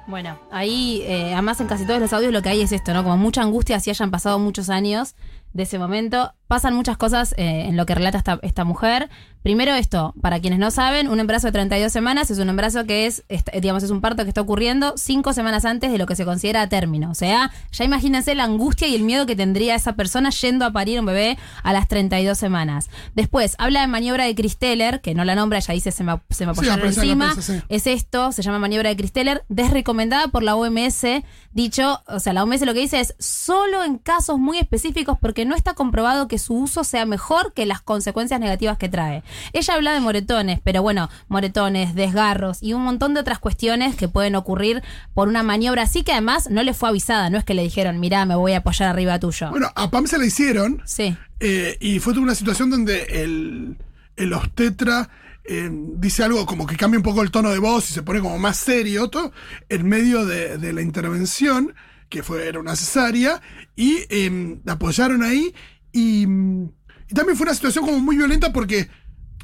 Bueno, 0.09 0.39
ahí, 0.51 1.03
eh, 1.05 1.35
además 1.35 1.61
en 1.61 1.67
casi 1.67 1.85
todos 1.85 2.01
los 2.01 2.15
audios 2.15 2.33
lo 2.33 2.41
que 2.41 2.49
hay 2.49 2.63
es 2.63 2.73
esto, 2.73 2.95
¿no? 2.95 3.05
Como 3.05 3.19
mucha 3.19 3.43
angustia 3.43 3.79
si 3.79 3.91
hayan 3.91 4.11
pasado 4.11 4.39
muchos 4.39 4.71
años 4.71 5.15
de 5.59 5.65
ese 5.65 5.79
momento. 5.79 6.33
Pasan 6.47 6.75
muchas 6.75 6.97
cosas 6.97 7.35
eh, 7.37 7.67
en 7.67 7.77
lo 7.77 7.85
que 7.85 7.95
relata 7.95 8.17
esta, 8.17 8.39
esta 8.41 8.65
mujer. 8.65 9.11
Primero 9.43 9.75
esto, 9.75 10.15
para 10.23 10.41
quienes 10.41 10.59
no 10.59 10.71
saben, 10.71 11.09
un 11.09 11.21
embarazo 11.21 11.49
de 11.49 11.53
32 11.53 11.93
semanas 11.93 12.31
es 12.31 12.39
un 12.39 12.49
embarazo 12.49 12.85
que 12.87 13.07
es, 13.07 13.23
est- 13.29 13.51
digamos, 13.61 13.83
es 13.83 13.91
un 13.91 14.01
parto 14.01 14.23
que 14.23 14.31
está 14.31 14.41
ocurriendo 14.41 14.95
cinco 14.97 15.35
semanas 15.35 15.67
antes 15.67 15.93
de 15.93 15.99
lo 15.99 16.07
que 16.07 16.17
se 16.17 16.25
considera 16.25 16.63
a 16.63 16.69
término. 16.71 17.11
O 17.11 17.15
sea, 17.15 17.51
ya 17.71 17.85
imagínense 17.85 18.35
la 18.35 18.45
angustia 18.45 18.89
y 18.89 18.95
el 18.95 19.03
miedo 19.03 19.27
que 19.27 19.37
tendría 19.37 19.75
esa 19.75 19.93
persona 19.95 20.31
yendo 20.31 20.65
a 20.65 20.73
parir 20.73 20.99
un 21.01 21.07
bebé 21.07 21.37
a 21.63 21.73
las 21.75 21.87
32 21.87 22.39
semanas. 22.39 22.89
Después, 23.15 23.55
habla 23.59 23.83
de 23.83 23.87
maniobra 23.89 24.25
de 24.25 24.35
Christeller, 24.35 25.03
que 25.03 25.15
no 25.15 25.25
la 25.27 25.35
nombra, 25.35 25.59
ella 25.59 25.75
dice 25.75 25.93
se 25.93 26.03
me, 26.03 26.19
se 26.31 26.47
me 26.47 26.53
apoyaron 26.53 26.87
encima. 26.87 27.35
sí. 27.41 27.61
Es 27.69 27.87
esto, 27.87 28.33
se 28.33 28.41
llama 28.43 28.59
maniobra 28.59 28.89
de 28.89 28.97
Christeller, 28.97 29.45
desrecomendada 29.49 30.29
por 30.29 30.43
la 30.43 30.57
OMS. 30.57 31.05
Dicho, 31.53 32.01
o 32.07 32.21
sea, 32.21 32.33
la 32.33 32.43
OMS 32.45 32.63
lo 32.63 32.73
que 32.75 32.81
dice 32.81 33.01
es 33.01 33.15
solo 33.19 33.85
en 33.85 33.99
casos 33.99 34.39
muy 34.39 34.59
específicos 34.59 35.19
porque 35.21 35.45
no 35.49 35.57
está 35.57 35.75
comprobado 35.75 36.29
que 36.29 36.39
su 36.39 36.55
uso 36.55 36.85
sea 36.85 37.07
mejor 37.07 37.53
que 37.55 37.67
las 37.67 37.81
consecuencias 37.81 38.39
negativas 38.39 38.79
que 38.79 38.89
trae. 38.89 39.23
Ella 39.53 39.75
habla 39.75 39.93
de 39.95 40.01
moretones, 40.01 40.61
pero 40.63 40.83
bueno, 40.83 41.09
moretones, 41.29 41.95
desgarros 41.95 42.63
y 42.63 42.75
un 42.75 42.83
montón 42.85 43.15
de 43.15 43.21
otras 43.21 43.39
cuestiones 43.41 43.97
que 43.97 44.09
pueden 44.09 44.37
ocurrir 44.37 44.83
por 45.15 45.29
una 45.29 45.43
maniobra 45.43 45.83
así 45.83 46.05
que 46.05 46.13
además 46.13 46.49
no 46.51 46.63
le 46.63 46.75
fue 46.75 46.89
avisada, 46.91 47.31
no 47.31 47.39
es 47.39 47.45
que 47.45 47.55
le 47.55 47.63
dijeron, 47.63 47.99
mirá, 47.99 48.25
me 48.27 48.37
voy 48.37 48.53
a 48.53 48.59
apoyar 48.59 48.89
arriba 48.91 49.19
tuyo. 49.19 49.51
Bueno, 49.51 49.71
a 49.75 49.91
Pam 49.91 50.07
se 50.07 50.19
la 50.19 50.27
hicieron 50.27 50.83
Sí. 50.85 51.17
eh, 51.41 51.77
y 51.81 51.99
fue 51.99 52.13
una 52.19 52.35
situación 52.35 52.71
donde 52.71 53.03
el, 53.23 53.77
el 54.17 54.33
obstetra 54.33 55.09
eh, 55.45 55.71
dice 55.73 56.25
algo 56.25 56.45
como 56.45 56.67
que 56.67 56.77
cambia 56.77 56.99
un 56.99 57.03
poco 57.05 57.23
el 57.23 57.31
tono 57.31 57.51
de 57.51 57.59
voz 57.59 57.89
y 57.91 57.95
se 57.95 58.03
pone 58.03 58.21
como 58.21 58.39
más 58.39 58.57
serio 58.59 59.09
todo 59.09 59.33
en 59.71 59.87
medio 59.89 60.27
de, 60.27 60.59
de 60.59 60.73
la 60.75 60.83
intervención, 60.83 61.75
que 62.09 62.23
fue, 62.23 62.49
era 62.49 62.61
una 62.61 62.77
cesárea, 62.77 63.41
y 63.77 63.99
eh, 64.09 64.59
la 64.65 64.75
apoyaron 64.75 65.23
ahí 65.23 65.55
y, 65.93 66.27
mm, 66.27 66.71
y 67.11 67.15
también 67.15 67.37
fue 67.37 67.45
una 67.45 67.55
situación 67.55 67.85
como 67.85 68.01
muy 68.01 68.17
violenta 68.17 68.53
porque 68.53 68.89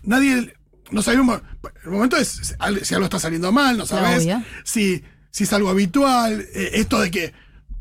nadie, 0.02 0.54
no 0.90 1.02
sabíamos, 1.02 1.40
el 1.85 1.90
momento 1.90 2.16
es 2.16 2.56
si 2.83 2.94
algo 2.94 3.04
está 3.04 3.18
saliendo 3.18 3.52
mal, 3.52 3.76
no 3.76 3.87
sabes 3.87 4.28
si, 4.64 5.02
si 5.30 5.44
es 5.44 5.52
algo 5.52 5.71
habitual, 5.71 6.47
eh, 6.54 6.71
esto 6.75 7.00
de 7.00 7.11
que, 7.11 7.33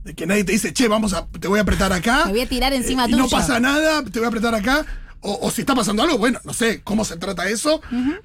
de 0.03 0.13
que 0.13 0.25
nadie 0.25 0.43
te 0.43 0.53
dice, 0.53 0.73
che, 0.73 0.87
vamos 0.87 1.13
a, 1.13 1.27
te 1.27 1.47
voy 1.47 1.59
a 1.59 1.63
apretar 1.63 1.91
acá. 1.93 2.25
Me 2.25 2.31
voy 2.31 2.41
a 2.41 2.49
tirar 2.49 2.73
encima 2.73 3.05
eh, 3.05 3.09
y 3.09 3.11
no 3.11 3.25
tuyo. 3.25 3.37
pasa 3.37 3.59
nada, 3.59 4.03
te 4.03 4.19
voy 4.19 4.25
a 4.25 4.29
apretar 4.29 4.55
acá. 4.55 4.85
O, 5.25 5.47
o 5.47 5.51
si 5.51 5.61
está 5.61 5.73
pasando 5.73 6.03
algo, 6.03 6.17
bueno, 6.17 6.39
no 6.43 6.53
sé 6.53 6.81
cómo 6.83 7.05
se 7.05 7.15
trata 7.17 7.47
eso. 7.49 7.81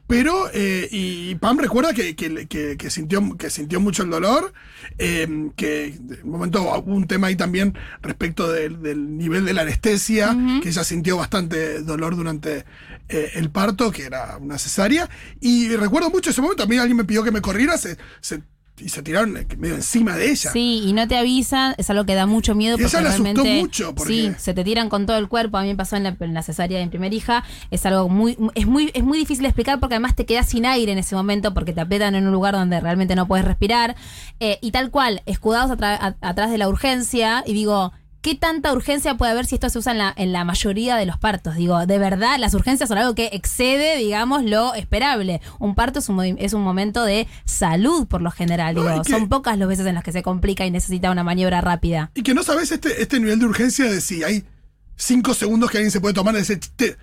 Pero, 0.06 0.50
eh, 0.52 0.88
y 0.90 1.34
Pam 1.36 1.58
recuerda 1.58 1.92
que, 1.94 2.16
que- 2.16 2.46
que- 2.48 2.76
que 2.76 2.90
sintió, 2.90 3.36
que 3.36 3.50
sintió 3.50 3.80
mucho 3.80 4.02
el 4.02 4.10
dolor. 4.10 4.52
eh, 4.98 5.50
que 5.56 5.86
en 5.86 6.18
un 6.24 6.30
momento 6.30 6.62
hubo 6.62 6.94
un 6.94 7.06
tema 7.06 7.28
ahí 7.28 7.36
también 7.36 7.76
respecto 8.02 8.50
del, 8.50 8.82
del 8.82 9.16
nivel 9.16 9.44
de 9.44 9.52
la 9.54 9.62
anestesia, 9.62 10.36
que 10.62 10.68
ella 10.70 10.82
sintió 10.84 11.16
bastante 11.16 11.82
dolor 11.82 12.16
durante 12.16 12.64
eh, 13.08 13.30
el 13.34 13.50
parto, 13.50 13.90
que 13.92 14.04
era 14.04 14.36
una 14.38 14.58
cesárea. 14.58 15.08
Y 15.40 15.68
recuerdo 15.76 16.10
mucho 16.10 16.30
ese 16.30 16.40
momento. 16.42 16.62
A 16.62 16.66
mí 16.66 16.76
alguien 16.78 16.96
me 16.96 17.04
pidió 17.04 17.22
que 17.22 17.30
me 17.30 17.40
corriera 17.40 17.78
se, 17.78 17.96
se- 18.20 18.42
y 18.80 18.88
se 18.88 19.02
tiraron 19.02 19.36
eh, 19.36 19.46
medio 19.58 19.74
encima 19.76 20.16
de 20.16 20.30
ella. 20.30 20.50
Sí, 20.52 20.82
y 20.86 20.92
no 20.92 21.06
te 21.08 21.16
avisan, 21.16 21.74
es 21.78 21.88
algo 21.90 22.04
que 22.04 22.14
da 22.14 22.26
mucho 22.26 22.54
miedo 22.54 22.76
Y 22.78 22.84
ella 22.84 23.00
asustó 23.08 23.44
mucho, 23.44 23.94
porque- 23.94 24.12
sí, 24.12 24.32
se 24.38 24.54
te 24.54 24.64
tiran 24.64 24.88
con 24.88 25.06
todo 25.06 25.18
el 25.18 25.28
cuerpo. 25.28 25.58
A 25.58 25.62
mí 25.62 25.68
me 25.68 25.76
pasó 25.76 25.96
en 25.96 26.04
la, 26.04 26.16
en 26.18 26.34
la 26.34 26.42
cesárea 26.42 26.78
de 26.78 26.84
mi 26.84 26.90
primer 26.90 27.12
hija, 27.12 27.44
es 27.70 27.84
algo 27.86 28.08
muy 28.08 28.36
es 28.54 28.66
muy 28.66 28.90
es 28.94 29.02
muy 29.04 29.18
difícil 29.18 29.42
de 29.42 29.48
explicar 29.48 29.80
porque 29.80 29.94
además 29.96 30.14
te 30.16 30.26
quedas 30.26 30.48
sin 30.48 30.66
aire 30.66 30.92
en 30.92 30.98
ese 30.98 31.14
momento 31.14 31.54
porque 31.54 31.72
te 31.72 31.80
apretan 31.80 32.14
en 32.14 32.26
un 32.26 32.32
lugar 32.32 32.54
donde 32.54 32.80
realmente 32.80 33.14
no 33.14 33.26
puedes 33.26 33.44
respirar 33.44 33.96
Eh, 34.40 34.58
y 34.62 34.70
tal 34.70 34.90
cual, 34.90 35.22
escudados 35.26 35.70
atra- 35.70 36.16
atrás 36.20 36.50
de 36.50 36.58
la 36.58 36.68
urgencia 36.68 37.42
y 37.46 37.52
digo 37.54 37.92
¿Qué 38.28 38.34
tanta 38.34 38.74
urgencia 38.74 39.14
puede 39.14 39.32
haber 39.32 39.46
si 39.46 39.54
esto 39.54 39.70
se 39.70 39.78
usa 39.78 39.92
en 39.92 39.96
la, 39.98 40.12
en 40.14 40.32
la 40.34 40.44
mayoría 40.44 40.96
de 40.96 41.06
los 41.06 41.16
partos? 41.16 41.56
Digo, 41.56 41.86
de 41.86 41.98
verdad, 41.98 42.36
las 42.38 42.52
urgencias 42.52 42.90
son 42.90 42.98
algo 42.98 43.14
que 43.14 43.30
excede, 43.32 43.96
digamos, 43.96 44.44
lo 44.44 44.74
esperable. 44.74 45.40
Un 45.58 45.74
parto 45.74 46.00
es 46.00 46.10
un, 46.10 46.20
es 46.38 46.52
un 46.52 46.60
momento 46.62 47.04
de 47.06 47.26
salud, 47.46 48.06
por 48.06 48.20
lo 48.20 48.30
general. 48.30 48.74
Digo, 48.74 49.02
que- 49.02 49.10
son 49.10 49.30
pocas 49.30 49.56
las 49.56 49.66
veces 49.66 49.86
en 49.86 49.94
las 49.94 50.04
que 50.04 50.12
se 50.12 50.22
complica 50.22 50.66
y 50.66 50.70
necesita 50.70 51.10
una 51.10 51.24
maniobra 51.24 51.62
rápida. 51.62 52.10
Y 52.14 52.22
que 52.22 52.34
no 52.34 52.42
sabes 52.42 52.70
este, 52.70 53.00
este 53.00 53.18
nivel 53.18 53.38
de 53.38 53.46
urgencia 53.46 53.86
de 53.90 53.98
si 54.02 54.22
hay 54.22 54.44
cinco 54.94 55.32
segundos 55.32 55.70
que 55.70 55.78
alguien 55.78 55.90
se 55.90 56.02
puede 56.02 56.12
tomar 56.12 56.34
y 56.34 56.38
decir, 56.40 56.60
"Te- 56.76 56.98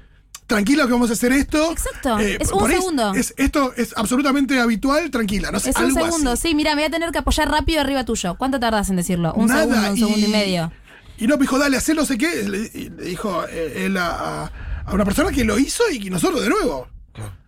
tranquilo 0.45 0.85
que 0.85 0.93
vamos 0.93 1.09
a 1.09 1.13
hacer 1.13 1.31
esto. 1.31 1.57
Eh, 1.57 1.73
Exacto, 1.73 2.19
es 2.19 2.51
por 2.51 2.63
un 2.65 2.69
segundo. 2.71 3.13
es- 3.15 3.33
esto 3.37 3.73
es 3.75 3.93
absolutamente 3.97 4.59
habitual, 4.59 5.09
tranquila. 5.09 5.49
No 5.49 5.59
sé, 5.59 5.71
Es 5.71 5.75
un 5.77 5.85
algo 5.85 6.05
segundo, 6.05 6.31
así. 6.33 6.49
sí, 6.49 6.53
mira, 6.53 6.75
me 6.75 6.83
voy 6.83 6.87
a 6.87 6.91
tener 6.91 7.09
que 7.11 7.17
apoyar 7.17 7.49
rápido 7.49 7.81
arriba 7.81 8.05
tuyo. 8.05 8.35
¿Cuánto 8.37 8.59
tardas 8.59 8.91
en 8.91 8.97
decirlo? 8.97 9.33
Un 9.33 9.47
Nada, 9.47 9.61
segundo, 9.61 9.89
un 9.91 9.97
segundo 9.97 10.27
y 10.27 10.29
medio. 10.29 10.71
Y 11.17 11.27
no, 11.27 11.37
dijo, 11.37 11.57
dale, 11.57 11.77
hacé 11.77 11.93
no 11.93 12.05
sé 12.05 12.17
qué. 12.17 12.43
Le, 12.43 12.69
dijo 12.69 13.45
eh, 13.47 13.85
él 13.85 13.97
a, 13.97 14.51
una 14.91 15.05
persona 15.05 15.31
que 15.31 15.43
lo 15.43 15.57
hizo 15.57 15.83
y 15.89 16.09
nosotros 16.09 16.41
de 16.41 16.49
nuevo. 16.49 16.87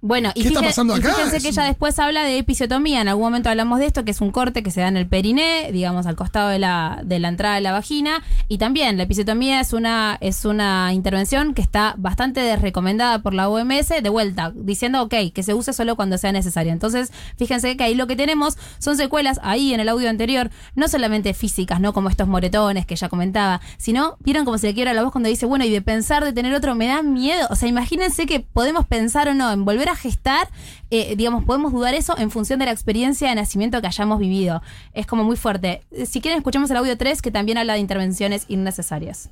Bueno, 0.02 0.32
y, 0.36 0.44
fíjense 0.44 1.42
que 1.42 1.48
ella 1.48 1.64
después 1.64 1.98
habla 1.98 2.24
de 2.24 2.38
episiotomía. 2.38 3.02
En 3.02 3.08
algún 3.08 3.26
momento 3.26 3.50
hablamos 3.50 3.80
de 3.80 3.88
esto, 3.88 4.06
que 4.06 4.12
es 4.12 4.22
un 4.22 4.32
corte 4.32 4.62
que 4.62 4.70
se 4.70 4.82
da 4.82 4.90
en 4.90 4.98
el 4.98 5.08
periné, 5.08 5.72
digamos, 5.72 6.06
al 6.06 6.16
costado 6.16 6.50
de 6.50 6.60
la, 6.60 7.02
de 7.04 7.20
la 7.20 7.30
entrada 7.30 7.56
de 7.56 7.62
la 7.62 7.72
vagina. 7.72 8.24
Y 8.48 8.60
también 8.60 8.98
la 8.98 9.04
episiotomía 9.04 9.60
es 9.60 9.74
una, 9.74 10.18
es 10.22 10.46
una 10.46 10.94
intervención 10.94 11.56
que 11.56 11.64
está 11.64 11.96
bastante 11.98 12.56
recomendada 12.58 13.24
por 13.24 13.34
la 13.34 13.50
OMS, 13.50 13.90
de 13.90 14.10
vuelta, 14.10 14.52
diciendo, 14.56 15.02
ok, 15.02 15.16
que 15.34 15.42
se 15.42 15.56
use 15.56 15.74
solo 15.74 15.96
cuando 15.96 16.20
sea 16.20 16.32
necesario. 16.32 16.72
Entonces, 16.72 17.12
fíjense 17.36 17.76
que 17.76 17.84
ahí 17.84 17.96
lo 17.96 18.06
que 18.06 18.16
tenemos 18.16 18.58
son 18.78 18.98
secuelas, 18.98 19.40
ahí 19.42 19.74
en 19.74 19.80
el 19.80 19.90
audio 19.90 20.10
anterior, 20.10 20.52
no 20.76 20.88
solamente 20.88 21.34
físicas, 21.34 21.80
no 21.82 21.94
como 21.94 22.10
estos 22.10 22.28
moretones 22.28 22.86
que 22.86 22.96
ya 22.96 23.10
comentaba, 23.10 23.62
sino, 23.78 24.18
vieron 24.20 24.46
como 24.46 24.60
se 24.60 24.68
le 24.68 24.74
quiebra 24.76 24.94
la 24.94 25.02
voz 25.02 25.12
cuando 25.12 25.30
dice, 25.30 25.48
bueno, 25.48 25.66
y 25.66 25.72
de 25.72 25.82
pensar 25.82 26.24
de 26.24 26.34
tener 26.34 26.54
otro 26.54 26.76
me 26.76 26.86
da 26.86 27.02
miedo. 27.02 27.48
O 27.50 27.56
sea, 27.56 27.68
imagínense 27.68 28.28
que 28.28 28.42
podemos 28.42 28.86
pensar 28.86 29.28
o 29.28 29.34
no 29.34 29.52
en 29.52 29.66
volver 29.66 29.87
gestar, 29.96 30.48
eh, 30.90 31.16
digamos, 31.16 31.44
podemos 31.44 31.72
dudar 31.72 31.94
eso 31.94 32.18
en 32.18 32.32
función 32.32 32.60
de 32.60 32.66
la 32.66 32.72
experiencia 32.72 33.30
de 33.30 33.36
nacimiento 33.36 33.82
que 33.82 33.88
hayamos 33.88 34.20
vivido. 34.20 34.62
Es 34.94 35.06
como 35.06 35.24
muy 35.24 35.36
fuerte. 35.38 35.82
Eh, 35.92 36.06
Si 36.06 36.22
quieren, 36.22 36.38
escuchemos 36.38 36.70
el 36.72 36.78
audio 36.78 36.98
3 36.98 37.22
que 37.22 37.32
también 37.32 37.58
habla 37.58 37.74
de 37.74 37.80
intervenciones 37.80 38.46
innecesarias. 38.48 39.30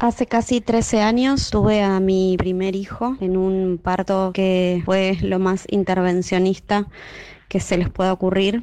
Hace 0.00 0.26
casi 0.26 0.60
13 0.60 1.02
años 1.02 1.50
tuve 1.50 1.82
a 1.82 2.00
mi 2.00 2.36
primer 2.38 2.76
hijo 2.76 3.16
en 3.20 3.36
un 3.36 3.78
parto 3.82 4.32
que 4.32 4.82
fue 4.84 5.18
lo 5.22 5.38
más 5.38 5.64
intervencionista 5.68 6.86
que 7.48 7.60
se 7.60 7.78
les 7.78 7.88
pueda 7.90 8.12
ocurrir, 8.12 8.62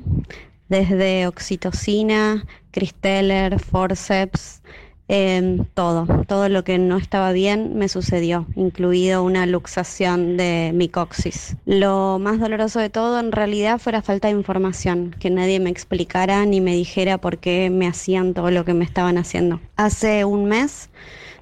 desde 0.70 1.28
oxitocina, 1.28 2.46
Cristeller, 2.72 3.60
forceps, 3.60 4.62
todo, 5.08 6.08
todo 6.28 6.50
lo 6.50 6.64
que 6.64 6.80
no 6.80 6.98
estaba 6.98 7.32
bien 7.32 7.78
me 7.78 7.90
sucedió, 7.90 8.48
incluido 8.56 9.24
una 9.24 9.46
luxación 9.46 10.36
de 10.36 10.72
mi 10.74 10.90
coxis. 10.90 11.56
Lo 11.66 12.18
más 12.20 12.40
doloroso 12.40 12.80
de 12.80 12.90
todo 12.90 13.20
en 13.20 13.32
realidad 13.32 13.80
fue 13.80 13.94
la 13.94 14.02
falta 14.02 14.28
de 14.28 14.34
información, 14.34 15.16
que 15.20 15.30
nadie 15.30 15.60
me 15.60 15.70
explicara 15.70 16.46
ni 16.46 16.60
me 16.60 16.74
dijera 16.74 17.20
por 17.20 17.38
qué 17.38 17.70
me 17.70 17.88
hacían 17.88 18.34
todo 18.34 18.50
lo 18.50 18.66
que 18.66 18.74
me 18.74 18.86
estaban 18.86 19.18
haciendo. 19.18 19.60
Hace 19.76 20.26
un 20.26 20.46
mes, 20.46 20.90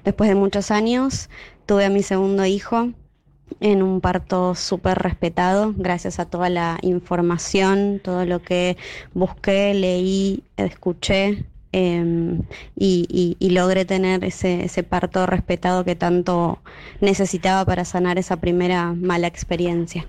después 0.04 0.28
de 0.28 0.34
muchos 0.34 0.70
años, 0.70 1.30
tuve 1.64 1.86
a 1.86 1.90
mi 1.90 2.02
segundo 2.02 2.44
hijo 2.44 2.90
en 3.60 3.82
un 3.82 4.00
parto 4.00 4.54
súper 4.54 4.98
respetado, 4.98 5.72
gracias 5.76 6.18
a 6.18 6.26
toda 6.26 6.50
la 6.50 6.78
información, 6.82 8.00
todo 8.02 8.26
lo 8.26 8.42
que 8.42 8.76
busqué, 9.14 9.72
leí, 9.72 10.42
escuché. 10.56 11.44
Em, 11.74 12.42
y, 12.76 13.36
logré 13.50 13.84
tener 13.84 14.24
ese, 14.24 14.64
ese 14.64 14.84
parto 14.84 15.26
respetado 15.26 15.84
que 15.84 15.96
tanto 15.96 16.58
necesitaba 17.00 17.64
para 17.64 17.84
sanar 17.84 18.16
esa 18.16 18.36
primera 18.36 18.92
mala 18.92 19.26
experiencia. 19.26 20.06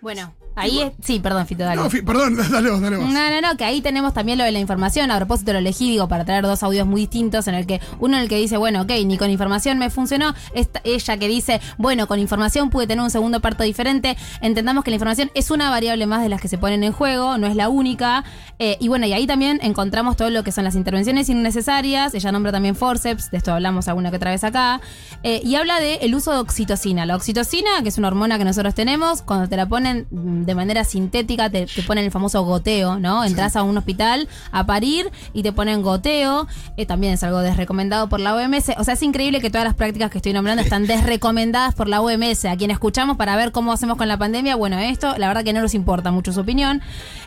Bueno, 0.00 0.32
ahí 0.58 0.80
es. 0.80 0.92
Sí, 1.02 1.20
perdón, 1.20 1.46
Fito, 1.46 1.64
dale. 1.64 1.82
No, 1.82 1.88
perdón, 1.88 2.36
dale 2.50 2.70
vos, 2.70 2.80
dale 2.80 2.96
vos. 2.96 3.08
No, 3.08 3.30
no, 3.30 3.40
no, 3.40 3.56
que 3.56 3.64
ahí 3.64 3.80
tenemos 3.80 4.14
también 4.14 4.38
lo 4.38 4.44
de 4.44 4.52
la 4.52 4.58
información. 4.58 5.10
A 5.10 5.16
propósito, 5.16 5.52
lo 5.52 5.58
elegí, 5.58 5.90
digo, 5.90 6.08
para 6.08 6.24
traer 6.24 6.44
dos 6.44 6.62
audios 6.62 6.86
muy 6.86 7.02
distintos, 7.02 7.48
en 7.48 7.54
el 7.54 7.66
que 7.66 7.80
uno 8.00 8.16
en 8.16 8.22
el 8.22 8.28
que 8.28 8.36
dice, 8.36 8.56
bueno, 8.56 8.82
ok, 8.82 8.90
ni 9.06 9.18
con 9.18 9.30
información 9.30 9.78
me 9.78 9.90
funcionó. 9.90 10.34
Esta, 10.54 10.80
ella 10.84 11.16
que 11.16 11.28
dice, 11.28 11.60
bueno, 11.76 12.06
con 12.06 12.18
información 12.18 12.70
pude 12.70 12.86
tener 12.86 13.02
un 13.02 13.10
segundo 13.10 13.40
parto 13.40 13.64
diferente. 13.64 14.16
Entendamos 14.40 14.84
que 14.84 14.90
la 14.90 14.96
información 14.96 15.30
es 15.34 15.50
una 15.50 15.70
variable 15.70 16.06
más 16.06 16.22
de 16.22 16.28
las 16.28 16.40
que 16.40 16.48
se 16.48 16.58
ponen 16.58 16.84
en 16.84 16.92
juego, 16.92 17.38
no 17.38 17.46
es 17.46 17.56
la 17.56 17.68
única. 17.68 18.24
Eh, 18.58 18.76
y 18.80 18.88
bueno, 18.88 19.06
y 19.06 19.12
ahí 19.12 19.26
también 19.26 19.60
encontramos 19.62 20.16
todo 20.16 20.30
lo 20.30 20.42
que 20.42 20.52
son 20.52 20.64
las 20.64 20.74
intervenciones 20.74 21.28
innecesarias. 21.28 22.14
Ella 22.14 22.32
nombra 22.32 22.52
también 22.52 22.74
forceps, 22.74 23.30
de 23.30 23.38
esto 23.38 23.52
hablamos 23.52 23.88
alguna 23.88 24.10
que 24.10 24.16
otra 24.16 24.30
vez 24.30 24.44
acá. 24.44 24.80
Eh, 25.22 25.40
y 25.44 25.54
habla 25.54 25.80
del 25.80 26.14
uso 26.14 26.32
de 26.32 26.38
oxitocina. 26.38 27.06
La 27.06 27.16
oxitocina, 27.16 27.82
que 27.82 27.88
es 27.88 27.98
una 27.98 28.08
hormona 28.08 28.38
que 28.38 28.44
nosotros 28.44 28.74
tenemos, 28.74 29.22
cuando 29.22 29.48
te 29.48 29.56
la 29.56 29.68
ponen 29.68 30.06
de 30.48 30.54
manera 30.54 30.82
sintética, 30.84 31.50
te, 31.50 31.66
te 31.66 31.82
ponen 31.82 32.06
el 32.06 32.10
famoso 32.10 32.42
goteo, 32.42 32.98
¿no? 32.98 33.22
Entras 33.22 33.54
a 33.54 33.62
un 33.62 33.76
hospital 33.76 34.28
a 34.50 34.64
parir 34.64 35.10
y 35.34 35.42
te 35.42 35.52
ponen 35.52 35.82
goteo. 35.82 36.48
eh, 36.76 36.86
también 36.86 37.12
es 37.12 37.22
algo 37.22 37.40
desrecomendado 37.40 38.08
por 38.08 38.18
la 38.18 38.34
OMS. 38.34 38.70
O 38.78 38.84
sea, 38.84 38.94
es 38.94 39.02
increíble 39.02 39.40
que 39.40 39.50
todas 39.50 39.66
las 39.66 39.74
prácticas 39.74 40.10
que 40.10 40.18
estoy 40.18 40.32
nombrando 40.32 40.62
están 40.62 40.86
desrecomendadas 40.86 41.74
por 41.74 41.86
la 41.86 42.00
OMS. 42.00 42.46
A 42.46 42.56
quien 42.56 42.70
escuchamos 42.70 43.18
para 43.18 43.36
ver 43.36 43.52
cómo 43.52 43.72
hacemos 43.72 43.98
con 43.98 44.08
la 44.08 44.16
pandemia, 44.16 44.56
bueno, 44.56 44.78
esto 44.78 45.16
la 45.18 45.28
verdad 45.28 45.44
que 45.44 45.52
no 45.52 45.60
nos 45.60 45.74
importa 45.74 46.10
mucho 46.10 46.32
su 46.32 46.40
opinión. 46.40 46.80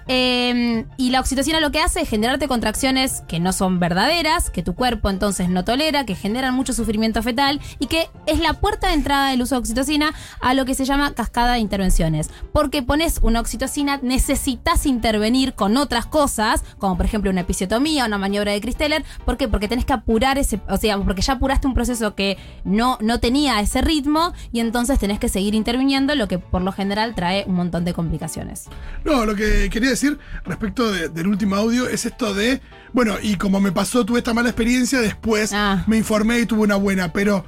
Eh, 0.08 0.86
y 0.98 1.12
la 1.12 1.20
oxitocina 1.20 1.60
lo 1.60 1.72
que 1.72 1.80
hace 1.80 2.02
es 2.02 2.10
generarte 2.10 2.48
contracciones 2.48 3.22
que 3.28 3.40
no 3.40 3.54
son 3.54 3.80
verdaderas, 3.80 4.50
que 4.50 4.64
tu 4.64 4.74
cuerpo 4.74 5.10
entonces 5.10 5.48
no 5.50 5.64
tolera, 5.64 6.06
que 6.06 6.16
generan 6.16 6.56
mucho 6.56 6.74
sufrimiento 6.74 7.22
fetal 7.22 7.62
y 7.78 7.86
que 7.86 8.10
es 8.26 8.40
la 8.40 8.54
puerta 8.54 8.88
de 8.88 8.96
entrada 8.96 9.30
del 9.30 9.42
uso 9.42 9.56
de 9.56 9.60
oxitocina 9.60 10.14
a 10.42 10.54
lo 10.54 10.66
que 10.66 10.74
se 10.74 10.86
llama 10.86 11.14
cascada 11.14 11.54
de 11.54 11.60
intervenciones. 11.60 12.30
Porque 12.52 12.82
pones 12.82 13.11
una 13.22 13.40
oxitocina, 13.40 14.00
necesitas 14.02 14.86
intervenir 14.86 15.54
con 15.54 15.78
otras 15.78 16.06
cosas, 16.06 16.64
como 16.78 16.96
por 16.98 17.06
ejemplo 17.06 17.32
una 17.32 17.42
episiotomía, 17.42 18.06
una 18.06 18.18
maniobra 18.18 18.52
de 18.52 18.62
Christeller. 18.62 19.04
¿Por 19.26 19.38
qué? 19.38 19.48
Porque 19.48 19.68
tenés 19.68 19.86
que 19.86 19.94
apurar 19.94 20.38
ese, 20.38 20.60
o 20.70 20.78
sea, 20.78 20.98
porque 21.00 21.22
ya 21.22 21.34
apuraste 21.34 21.68
un 21.68 21.74
proceso 21.74 22.16
que 22.16 22.38
no, 22.64 22.98
no 23.02 23.20
tenía 23.20 23.60
ese 23.60 23.82
ritmo 23.82 24.34
y 24.52 24.60
entonces 24.60 25.00
tenés 25.00 25.20
que 25.20 25.30
seguir 25.30 25.56
interviniendo, 25.56 26.16
lo 26.16 26.28
que 26.28 26.40
por 26.40 26.62
lo 26.62 26.72
general 26.72 27.16
trae 27.16 27.44
un 27.48 27.56
montón 27.56 27.86
de 27.86 27.94
complicaciones. 27.94 28.66
No, 29.04 29.26
lo 29.26 29.36
que 29.36 29.70
quería 29.70 29.90
decir 29.90 30.18
respecto 30.46 30.92
de- 30.92 31.10
del 31.10 31.28
último 31.28 31.56
audio 31.56 31.88
es 31.88 32.06
esto 32.06 32.34
de, 32.34 32.62
bueno, 32.94 33.16
y 33.22 33.36
como 33.36 33.60
me 33.60 33.72
pasó, 33.72 34.06
tuve 34.06 34.20
esta 34.20 34.34
mala 34.34 34.50
experiencia, 34.50 35.00
después 35.02 35.52
Ah. 35.54 35.84
me 35.88 35.98
informé 35.98 36.40
y 36.40 36.46
tuve 36.46 36.62
una 36.62 36.76
buena, 36.76 37.12
pero 37.12 37.44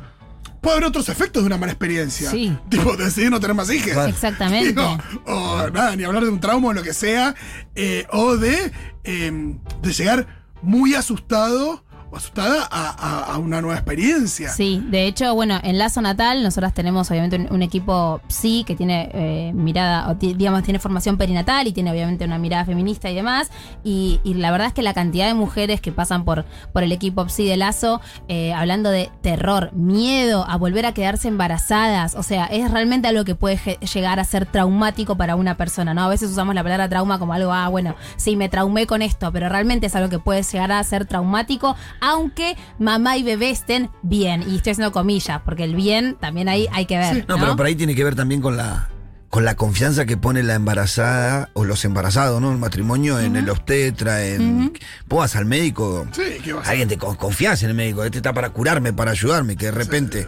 puede 0.64 0.78
haber 0.78 0.88
otros 0.88 1.10
efectos 1.10 1.44
de 1.44 1.48
una 1.48 1.58
mala 1.58 1.74
experiencia. 1.74 2.32
Sí. 2.32 2.58
Tipo, 2.70 2.98
decidir 2.98 3.30
no 3.30 3.40
tener 3.40 3.56
más 3.56 3.70
hijos. 3.70 4.08
Exactamente. 4.08 4.70
Digo, 4.70 4.98
o 5.26 5.70
nada, 5.70 5.96
ni 5.96 6.04
hablar 6.04 6.24
de 6.24 6.30
un 6.30 6.40
trauma 6.40 6.70
o 6.70 6.74
lo 6.74 6.82
que 6.82 6.94
sea, 6.94 7.36
eh, 7.76 8.08
o 8.12 8.38
de, 8.38 8.72
eh, 9.04 9.56
de 9.82 9.94
llegar 9.94 10.44
muy 10.64 10.96
asustado 10.96 11.84
asustada 12.18 12.68
a, 12.70 13.38
una 13.38 13.62
nueva 13.62 13.76
experiencia. 13.76 14.50
Sí, 14.50 14.84
de 14.90 15.08
hecho, 15.08 15.34
bueno, 15.34 15.60
en 15.64 15.78
Lazo 15.78 16.02
Natal 16.02 16.44
nosotras 16.44 16.74
tenemos 16.74 17.10
obviamente 17.10 17.48
un, 17.52 17.64
equipo 17.64 18.22
psi 18.28 18.64
que 18.66 18.76
tiene 18.76 19.10
eh, 19.14 19.52
mirada, 19.54 20.10
o 20.10 20.16
digamos, 20.16 20.64
tiene 20.64 20.80
formación 20.80 21.18
perinatal 21.18 21.68
y 21.68 21.72
tiene 21.72 21.92
obviamente 21.92 22.26
una 22.26 22.38
mirada 22.38 22.66
feminista 22.66 23.10
y 23.10 23.16
demás. 23.16 23.50
Y, 23.84 24.20
la 24.24 24.52
verdad 24.52 24.68
es 24.68 24.74
que 24.74 24.82
la 24.82 24.94
cantidad 24.94 25.28
de 25.28 25.34
mujeres 25.34 25.80
que 25.80 25.92
pasan 25.92 26.26
por, 26.26 26.46
por 26.74 26.84
el 26.84 26.92
equipo 26.92 27.28
psi 27.28 27.46
de 27.46 27.58
Lazo, 27.58 28.02
eh, 28.28 28.54
hablando 28.54 28.90
de 28.90 29.10
terror, 29.22 29.72
miedo 29.74 30.46
a 30.48 30.58
volver 30.58 30.86
a 30.86 30.94
quedarse 30.94 31.28
embarazadas, 31.28 32.16
o 32.16 32.24
sea, 32.24 32.46
es 32.46 32.70
realmente 32.72 33.08
algo 33.08 33.24
que 33.24 33.36
puede 33.36 33.58
llegar 33.94 34.20
a 34.20 34.24
ser 34.26 34.46
traumático 34.46 35.16
para 35.16 35.36
una 35.36 35.56
persona, 35.56 35.94
¿no? 35.94 36.04
A 36.04 36.10
veces 36.10 36.30
usamos 36.30 36.56
la 36.56 36.64
palabra 36.64 36.90
trauma 36.90 37.20
como 37.20 37.34
algo, 37.34 37.54
ah, 37.54 37.70
bueno, 37.70 37.96
sí, 38.18 38.36
me 38.36 38.50
traumé 38.50 38.88
con 38.88 39.02
esto, 39.02 39.32
pero 39.32 39.50
realmente 39.50 39.88
es 39.88 39.96
algo 39.96 40.10
que 40.10 40.20
puede 40.20 40.44
llegar 40.44 40.72
a 40.72 40.84
ser 40.84 41.06
traumático, 41.06 41.76
aunque 42.04 42.56
mamá 42.80 43.18
y 43.18 43.24
bebé 43.24 43.50
estén 43.50 43.90
bien. 44.02 44.44
Y 44.48 44.58
estoy 44.58 44.72
haciendo 44.74 44.92
comillas, 44.92 45.42
porque 45.46 45.64
el 45.64 45.76
bien 45.76 46.18
también 46.20 46.50
ahí 46.50 46.68
hay 46.72 46.86
que 46.86 46.98
ver. 46.98 47.16
Sí. 47.16 47.24
No, 47.28 47.36
¿no? 47.38 47.42
pero 47.44 47.56
por 47.56 47.66
ahí 47.66 47.76
tiene 47.76 47.96
que 47.96 48.04
ver 48.04 48.16
también 48.16 48.42
con 48.42 48.58
la 48.58 48.90
con 49.30 49.46
la 49.46 49.56
confianza 49.56 50.06
que 50.06 50.16
pone 50.16 50.44
la 50.44 50.54
embarazada 50.54 51.50
o 51.54 51.66
los 51.66 51.84
embarazados, 51.86 52.40
¿no? 52.40 52.52
El 52.52 52.60
matrimonio 52.60 53.20
en 53.20 53.36
el 53.36 53.50
obstetra, 53.50 54.24
en 54.24 54.72
vos 55.08 55.20
vas 55.22 55.36
al 55.36 55.46
médico, 55.46 56.06
Sí, 56.12 56.22
¿qué 56.44 56.54
vas 56.54 56.68
a 56.68 56.70
alguien 56.72 56.88
te 56.88 57.00
con- 57.00 57.16
confías 57.16 57.64
en 57.64 57.70
el 57.72 57.76
médico, 57.76 58.04
este 58.04 58.20
está 58.20 58.32
para 58.32 58.52
curarme, 58.52 58.94
para 58.94 59.10
ayudarme, 59.10 59.56
que 59.56 59.66
de 59.66 59.72
repente 59.72 60.28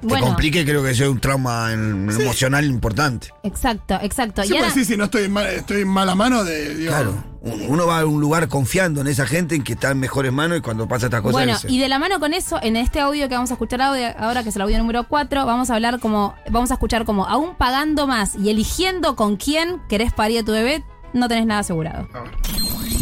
te 0.00 0.06
Bueno. 0.06 0.26
complique, 0.26 0.64
creo 0.64 0.84
que 0.84 0.90
es 0.92 1.00
un 1.00 1.18
trauma 1.18 1.72
en- 1.72 2.08
Sí. 2.14 2.22
emocional 2.22 2.64
importante. 2.66 3.30
Exacto, 3.42 3.98
exacto. 4.00 4.44
Sí, 4.44 4.52
Y 4.52 4.56
ahora- 4.58 4.70
pues 4.72 4.74
sí, 4.86 4.92
si 4.92 4.96
no 4.96 5.04
estoy 5.06 5.24
en, 5.24 5.32
mal- 5.32 5.46
estoy 5.46 5.80
en 5.82 5.88
mala 5.88 6.14
mano 6.14 6.44
de. 6.44 6.76
digo, 6.76 6.90
Claro, 6.92 7.24
uno 7.68 7.86
va 7.86 8.00
a 8.00 8.06
un 8.06 8.20
lugar 8.20 8.48
confiando 8.48 9.00
en 9.00 9.06
esa 9.06 9.26
gente 9.26 9.54
en 9.54 9.62
que 9.62 9.74
está 9.74 9.90
en 9.90 9.98
mejores 9.98 10.32
manos 10.32 10.58
y 10.58 10.60
cuando 10.60 10.88
pasa 10.88 11.06
estas 11.06 11.20
cosas 11.20 11.32
Bueno, 11.32 11.56
y 11.68 11.78
de 11.78 11.88
la 11.88 11.98
mano 11.98 12.18
con 12.18 12.32
eso, 12.32 12.58
en 12.62 12.76
este 12.76 13.00
audio 13.00 13.28
que 13.28 13.34
vamos 13.34 13.50
a 13.50 13.54
escuchar 13.54 13.82
ahora, 13.82 14.42
que 14.42 14.48
es 14.48 14.56
el 14.56 14.62
audio 14.62 14.78
número 14.78 15.06
4, 15.08 15.44
vamos 15.44 15.70
a 15.70 15.74
hablar 15.74 16.00
como, 16.00 16.34
vamos 16.50 16.70
a 16.70 16.74
escuchar 16.74 17.04
como, 17.04 17.26
aún 17.26 17.54
pagando 17.56 18.06
más 18.06 18.34
y 18.36 18.50
eligiendo 18.50 19.16
con 19.16 19.36
quién 19.36 19.80
querés 19.88 20.12
parir 20.12 20.40
a 20.40 20.44
tu 20.44 20.52
bebé, 20.52 20.84
no 21.12 21.28
tenés 21.28 21.46
nada 21.46 21.60
asegurado. 21.60 22.08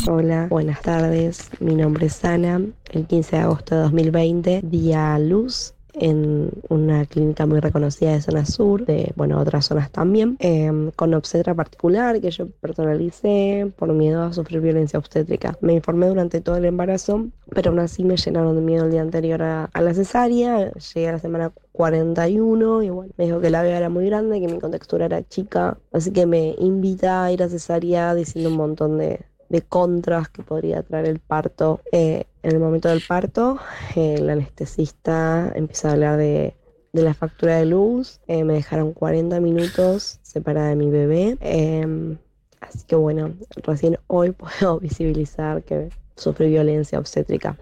Hola, 0.09 0.47
buenas 0.49 0.83
tardes. 0.83 1.51
Mi 1.61 1.75
nombre 1.75 2.07
es 2.07 2.25
Ana. 2.25 2.61
El 2.91 3.07
15 3.07 3.37
de 3.37 3.43
agosto 3.43 3.77
de 3.77 3.81
2020 3.83 4.61
di 4.65 4.93
a 4.93 5.19
luz 5.19 5.75
en 5.95 6.51
una 6.69 7.05
clínica 7.07 7.47
muy 7.47 7.61
reconocida 7.61 8.13
de 8.13 8.23
zona 8.23 8.47
sur, 8.47 8.87
de 8.87 9.13
bueno, 9.17 9.39
otras 9.41 9.67
zonas 9.67 9.91
también, 9.91 10.37
eh, 10.41 10.71
con 10.97 11.15
obstetra 11.15 11.55
particular 11.55 12.21
que 12.21 12.31
yo 12.31 12.49
personalicé 12.49 13.71
por 13.77 13.93
miedo 13.93 14.23
a 14.23 14.33
sufrir 14.33 14.61
violencia 14.61 14.99
obstétrica. 14.99 15.57
Me 15.61 15.75
informé 15.75 16.07
durante 16.07 16.41
todo 16.41 16.57
el 16.57 16.65
embarazo, 16.65 17.27
pero 17.55 17.71
aún 17.71 17.81
así 17.81 18.05
me 18.05 18.17
llenaron 18.17 18.57
de 18.57 18.63
miedo 18.63 18.85
el 18.85 18.91
día 18.91 19.03
anterior 19.03 19.43
a, 19.43 19.71
la 19.75 19.95
cesárea. 19.95 20.73
Llegué 20.73 21.09
a 21.09 21.13
la 21.13 21.19
semana 21.19 21.53
41 21.73 22.83
y 22.83 22.91
bueno, 22.91 23.13
me 23.17 23.27
dijo 23.27 23.41
que 23.41 23.51
la 23.51 23.63
bebé 23.63 23.77
era 23.77 23.89
muy 23.89 24.07
grande, 24.07 24.41
que 24.41 24.49
mi 24.49 24.61
contextura 24.61 25.07
era 25.07 25.27
chica, 25.27 25.79
así 25.93 26.13
que 26.13 26.27
me 26.27 26.55
invita 26.59 27.25
a 27.25 27.33
ir 27.33 27.43
a 27.43 27.49
cesárea 27.49 28.15
diciendo 28.15 28.51
un 28.51 28.57
montón 28.57 28.99
de, 28.99 29.21
de 29.53 29.61
contras 29.61 30.31
que 30.31 30.43
podría 30.43 30.83
traer 30.83 31.07
el 31.07 31.19
parto. 31.19 31.83
Eh, 31.93 32.25
en 32.43 32.53
el 32.53 32.59
momento 32.59 32.89
del 32.89 33.03
parto, 33.07 33.59
eh, 33.95 34.15
el 34.19 34.31
anestesista 34.31 35.53
empieza 35.55 35.91
a 35.91 35.93
hablar 35.93 36.17
de, 36.17 36.57
de 36.95 37.03
la 37.03 37.13
factura 37.13 37.57
de 37.57 37.67
luz. 37.67 38.19
Eh, 38.29 38.45
me 38.45 38.55
dejaron 38.55 38.95
40 38.95 39.41
minutos 39.41 40.21
separada 40.23 40.71
de 40.71 40.77
mi 40.77 40.89
bebé. 40.89 41.37
Eh, 41.43 42.17
así 42.63 42.79
que 42.87 42.97
bueno, 42.97 43.35
recién 43.63 43.99
hoy 44.07 44.31
puedo 44.61 44.81
visibilizar 44.81 45.63
que 45.65 45.91
sufrí 46.17 46.49
violencia 46.49 46.99
obstétrica. 46.99 47.59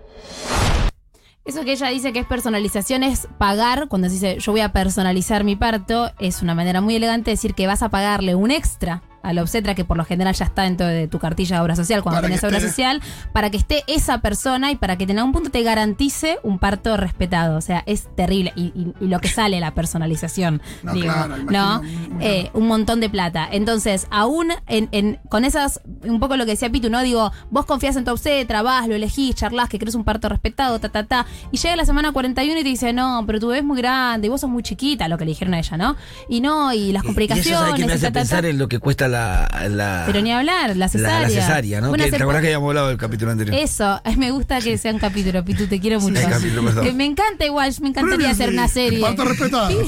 Eso 1.44 1.64
que 1.64 1.72
ella 1.72 1.88
dice 1.88 2.12
que 2.12 2.20
es 2.20 2.26
personalización 2.26 3.02
es 3.02 3.26
pagar, 3.36 3.88
cuando 3.88 4.06
se 4.06 4.14
dice 4.14 4.36
yo 4.38 4.52
voy 4.52 4.60
a 4.60 4.72
personalizar 4.72 5.42
mi 5.42 5.56
parto, 5.56 6.12
es 6.20 6.40
una 6.40 6.54
manera 6.54 6.80
muy 6.80 6.94
elegante 6.94 7.30
de 7.30 7.32
decir 7.32 7.54
que 7.54 7.66
vas 7.66 7.82
a 7.82 7.88
pagarle 7.88 8.36
un 8.36 8.52
extra 8.52 9.02
a 9.22 9.32
la 9.32 9.42
obstetra 9.42 9.74
que 9.74 9.84
por 9.84 9.96
lo 9.96 10.04
general 10.04 10.34
ya 10.34 10.44
está 10.46 10.62
dentro 10.62 10.86
de 10.86 11.08
tu 11.08 11.18
cartilla 11.18 11.56
de 11.56 11.62
obra 11.62 11.76
social 11.76 12.02
cuando 12.02 12.18
Para 12.18 12.28
tenés 12.28 12.44
obra 12.44 12.56
esté. 12.58 12.68
social, 12.70 13.02
para 13.32 13.50
que 13.50 13.56
esté 13.58 13.84
esa 13.86 14.18
persona 14.20 14.70
y 14.70 14.76
para 14.76 14.96
que 14.96 15.04
en 15.04 15.18
algún 15.18 15.32
punto 15.32 15.50
te 15.50 15.62
garantice 15.62 16.38
un 16.42 16.58
parto 16.58 16.96
respetado. 16.96 17.56
O 17.56 17.60
sea, 17.60 17.82
es 17.86 18.08
terrible. 18.16 18.52
Y, 18.56 18.66
y- 18.74 18.94
y 19.00 19.08
lo 19.08 19.18
que 19.20 19.28
sale 19.28 19.60
la 19.60 19.74
personalización, 19.74 20.62
No, 20.82 20.92
digo, 20.94 21.12
claro, 21.12 21.36
¿no? 21.50 21.82
Eh, 22.20 22.50
un 22.54 22.66
montón 22.66 23.00
de 23.00 23.10
plata. 23.10 23.48
Entonces, 23.50 24.06
aún 24.10 24.48
en, 24.66 24.88
en- 24.92 25.18
con 25.28 25.44
esas, 25.44 25.80
un 26.04 26.20
poco 26.20 26.36
lo 26.36 26.44
que 26.44 26.52
decía 26.52 26.70
Pitu, 26.70 26.88
¿no? 26.90 27.00
Digo, 27.02 27.30
vos 27.50 27.66
confías 27.66 27.96
en 27.96 28.04
tu 28.04 28.10
obstetra, 28.12 28.62
vas, 28.62 28.88
lo 28.88 28.94
elegís, 28.94 29.34
charlas, 29.34 29.68
que 29.68 29.78
querés 29.78 29.94
un 29.94 30.04
parto 30.04 30.28
respetado, 30.28 30.78
ta, 30.78 30.88
ta, 30.88 31.04
ta. 31.04 31.26
Y 31.52 31.58
llega 31.58 31.76
la 31.76 31.84
semana 31.84 32.12
41 32.12 32.60
y 32.60 32.62
te 32.62 32.68
dice, 32.68 32.92
no, 32.92 33.24
pero 33.26 33.38
tu 33.40 33.48
bebé 33.48 33.58
es 33.58 33.64
muy 33.64 33.78
grande 33.78 34.26
y 34.26 34.30
vos 34.30 34.40
sos 34.40 34.50
muy 34.50 34.62
chiquita, 34.62 35.08
lo 35.08 35.18
que 35.18 35.24
le 35.24 35.30
dijeron 35.32 35.54
a 35.54 35.58
ella, 35.58 35.76
¿no? 35.76 35.96
Y 36.28 36.40
no, 36.40 36.72
y 36.72 36.92
las 36.92 37.02
complicaciones. 37.02 37.46
Y 37.46 37.50
eso 37.50 37.60
sabe 37.60 37.74
que 37.78 37.86
me 37.86 37.92
hace 37.92 38.02
ta, 38.02 38.08
ta, 38.08 38.12
ta. 38.12 38.20
pensar 38.20 38.44
en 38.46 38.58
lo 38.58 38.68
que 38.68 38.78
cuesta 38.78 39.08
la, 39.10 39.66
la, 39.68 40.04
Pero 40.06 40.20
ni 40.22 40.32
hablar, 40.32 40.70
la 40.70 40.74
la- 40.76 40.88
cesárea. 40.88 41.20
la 41.20 41.28
cesárea, 41.28 41.80
¿no? 41.80 41.88
Bueno, 41.90 42.04
¿Te 42.08 42.16
acordás 42.16 42.36
po- 42.36 42.40
que 42.42 42.46
habíamos 42.48 42.68
hablado 42.68 42.88
del 42.88 42.96
capítulo 42.96 43.30
anterior? 43.32 43.54
Eso, 43.56 44.00
me 44.16 44.30
gusta 44.30 44.60
que 44.60 44.78
sea 44.78 44.92
un 44.92 44.98
capítulo, 44.98 45.44
Pitu, 45.44 45.66
te 45.66 45.80
quiero 45.80 46.00
mucho. 46.00 46.20
el 46.20 46.28
capítulo, 46.28 46.62
me 46.94 47.04
encanta 47.04 47.44
igual, 47.44 47.74
me 47.82 47.88
encantaría 47.88 48.30
hacer 48.30 48.48
una 48.50 48.68
serie. 48.68 49.00
Parto 49.00 49.24
respetado. 49.24 49.70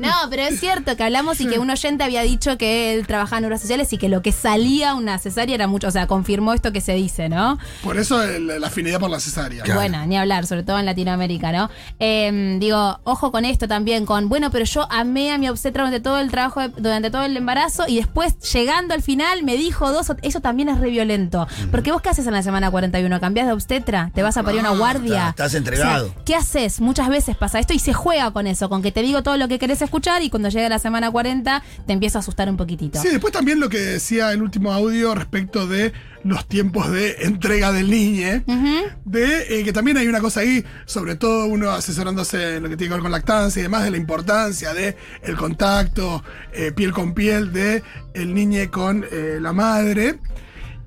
No, 0.00 0.10
pero 0.30 0.42
es 0.42 0.60
cierto 0.60 0.96
que 0.96 1.02
hablamos 1.04 1.40
y 1.40 1.46
que 1.46 1.58
un 1.58 1.70
oyente 1.70 2.04
había 2.04 2.22
dicho 2.22 2.56
que 2.58 2.94
él 2.94 3.06
trabajaba 3.06 3.38
en 3.38 3.44
obras 3.46 3.60
sociales 3.60 3.92
y 3.92 3.98
que 3.98 4.08
lo 4.08 4.22
que 4.22 4.32
salía 4.32 4.94
una 4.94 5.18
cesárea 5.18 5.54
era 5.54 5.66
mucho, 5.66 5.88
o 5.88 5.90
sea, 5.90 6.06
confirmó 6.06 6.52
esto 6.54 6.72
que 6.72 6.80
se 6.80 6.94
dice, 6.94 7.28
¿no? 7.28 7.58
Por 7.82 7.96
eso 7.98 8.22
el- 8.22 8.46
la 8.60 8.66
afinidad 8.66 9.00
por 9.00 9.10
la 9.10 9.20
cesárea. 9.20 9.62
Claro. 9.62 9.80
Bueno, 9.80 10.04
ni 10.06 10.16
hablar, 10.16 10.46
sobre 10.46 10.62
todo 10.62 10.78
en 10.78 10.86
Latinoamérica, 10.86 11.52
¿no? 11.52 11.70
Eh, 11.98 12.56
digo, 12.60 13.00
ojo 13.04 13.30
con 13.32 13.44
esto 13.44 13.66
también, 13.68 14.04
con, 14.06 14.28
bueno, 14.28 14.50
pero 14.50 14.64
yo 14.64 14.86
amé 14.90 15.32
a 15.32 15.38
mi 15.38 15.48
obstetra 15.48 15.84
durante 15.84 16.00
todo 16.02 16.18
el 16.18 16.30
trabajo, 16.30 16.60
de- 16.60 16.68
durante 16.68 17.10
todo 17.10 17.22
el 17.24 17.36
embarazo 17.36 17.84
y 17.88 17.96
después, 17.96 18.38
llegando 18.52 18.94
al 18.94 19.02
final, 19.02 19.42
me 19.42 19.56
dijo 19.56 19.90
dos, 19.92 20.12
eso 20.22 20.40
también 20.40 20.68
es 20.68 20.78
re 20.78 20.90
violento. 20.90 21.46
Porque 21.70 21.92
vos, 21.92 22.02
¿qué 22.02 22.08
haces 22.10 22.26
en 22.26 22.32
la 22.34 22.42
semana 22.42 22.70
41? 22.70 23.20
¿Cambiás 23.20 23.46
de 23.46 23.52
obstetra? 23.52 24.10
¿Te 24.14 24.22
vas 24.22 24.36
a 24.36 24.42
parir 24.42 24.60
una 24.60 24.70
guardia? 24.70 25.30
estás- 25.30 25.46
estás 25.46 25.54
entregado. 25.54 26.06
O 26.06 26.08
sea, 26.12 26.22
¿Qué 26.24 26.34
haces? 26.34 26.80
Muchas 26.80 27.08
veces 27.08 27.36
pasa 27.36 27.58
esto 27.58 27.72
y 27.74 27.78
se 27.78 27.92
juega 27.92 28.30
con 28.32 28.46
eso, 28.46 28.68
con 28.68 28.82
que 28.82 28.92
te 28.92 29.02
digo 29.02 29.22
todo 29.22 29.36
lo 29.36 29.48
que 29.48 29.58
querés 29.58 29.73
escuchar 29.82 30.22
y 30.22 30.30
cuando 30.30 30.48
llega 30.48 30.68
la 30.68 30.78
semana 30.78 31.10
40 31.10 31.62
te 31.86 31.92
empiezo 31.92 32.18
a 32.18 32.20
asustar 32.20 32.48
un 32.48 32.56
poquitito. 32.56 33.00
Sí, 33.00 33.08
después 33.08 33.32
también 33.32 33.60
lo 33.60 33.68
que 33.68 33.78
decía 33.78 34.32
el 34.32 34.42
último 34.42 34.72
audio 34.72 35.14
respecto 35.14 35.66
de 35.66 35.92
los 36.24 36.46
tiempos 36.46 36.90
de 36.90 37.16
entrega 37.20 37.70
del 37.72 37.90
niñe. 37.90 38.44
Ujú. 38.46 38.88
De 39.04 39.60
eh, 39.60 39.64
que 39.64 39.72
también 39.72 39.96
hay 39.98 40.08
una 40.08 40.20
cosa 40.20 40.40
ahí, 40.40 40.64
sobre 40.86 41.16
todo 41.16 41.46
uno 41.46 41.70
asesorándose 41.70 42.56
en 42.56 42.62
lo 42.62 42.68
que 42.68 42.76
tiene 42.76 42.88
que 42.88 42.94
ver 42.94 43.02
con 43.02 43.12
lactancia 43.12 43.60
y 43.60 43.64
demás, 43.64 43.84
de 43.84 43.90
la 43.90 43.96
importancia 43.96 44.72
de 44.72 44.96
el 45.22 45.36
contacto 45.36 46.24
eh, 46.52 46.72
piel 46.72 46.92
con 46.92 47.14
piel 47.14 47.52
de 47.52 47.82
el 48.14 48.34
niño 48.34 48.54
con 48.70 49.04
eh, 49.10 49.38
la 49.40 49.52
madre. 49.52 50.18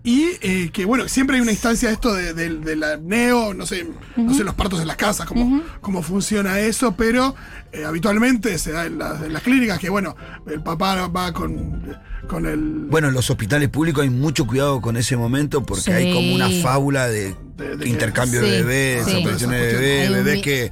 Y 0.10 0.38
eh, 0.42 0.70
que 0.72 0.86
bueno, 0.86 1.10
siempre 1.10 1.36
hay 1.36 1.42
una 1.42 1.52
instancia 1.52 1.90
de 1.90 1.96
esto 1.96 2.14
de, 2.14 2.34
de- 2.34 2.60
de 2.60 2.76
la 2.78 2.96
neo, 2.96 3.54
no 3.54 3.66
sé, 3.66 3.86
no 4.16 4.34
sé 4.34 4.46
los 4.46 4.54
partos 4.56 4.80
en 4.80 4.88
las 4.88 4.96
casas, 4.96 5.28
cómo, 5.28 5.62
cómo 5.82 6.02
funciona 6.02 6.60
eso, 6.60 6.96
pero 6.96 7.36
eh, 7.74 7.84
habitualmente 7.84 8.58
se 8.58 8.72
da 8.72 8.86
en 8.86 9.00
las, 9.00 9.22
en 9.22 9.34
las 9.34 9.42
clínicas 9.44 9.80
que 9.80 9.90
bueno, 9.90 10.16
el 10.50 10.62
papá 10.64 11.08
va 11.10 11.34
con, 11.34 11.94
con 12.30 12.46
el 12.46 12.86
Bueno, 12.90 13.10
en 13.10 13.16
los 13.16 13.30
hospitales 13.30 13.68
públicos 13.68 14.02
hay 14.04 14.10
mucho 14.10 14.48
cuidado 14.48 14.80
con 14.80 14.96
ese 14.96 15.18
momento 15.18 15.66
porque 15.66 15.92
hay 15.92 16.14
como 16.14 16.34
una 16.36 16.50
fábula 16.52 17.10
de, 17.10 17.36
De- 17.58 17.76
de 17.76 17.84
que- 17.84 17.90
intercambio 17.90 18.40
Sí, 18.40 18.46
de 18.50 18.62
bebés, 18.64 19.04
sí. 19.06 19.12
desapariciones 19.12 19.60
de 19.62 19.74
bebés, 19.74 20.10
bebés 20.12 20.42
que, 20.42 20.72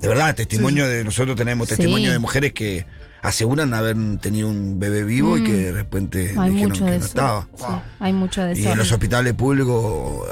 de 0.00 0.08
verdad, 0.08 0.34
testimonio 0.34 0.88
de, 0.88 1.04
nosotros 1.04 1.36
tenemos 1.36 1.68
Sí. 1.68 1.74
testimonio 1.76 2.10
de 2.10 2.18
mujeres 2.18 2.54
que 2.54 2.86
aseguran 3.22 3.72
haber 3.72 3.96
tenido 4.20 4.48
un 4.48 4.78
bebé 4.80 5.04
vivo 5.04 5.38
y 5.38 5.44
que 5.44 5.52
de 5.52 5.72
repente 5.72 6.32
Mm. 6.34 6.38
Hay 6.40 6.50
dijeron 6.50 6.70
mucho 6.72 6.84
que 6.84 6.90
de 6.90 6.98
no 6.98 7.04
eso. 7.04 7.06
estaba. 7.06 7.48
Sí, 7.56 7.64
hay 8.00 8.12
mucho 8.12 8.42
de 8.42 8.58
Y 8.58 8.60
eso. 8.62 8.72
en 8.72 8.78
los 8.78 8.92
hospitales 8.92 9.32
públicos, 9.34 10.26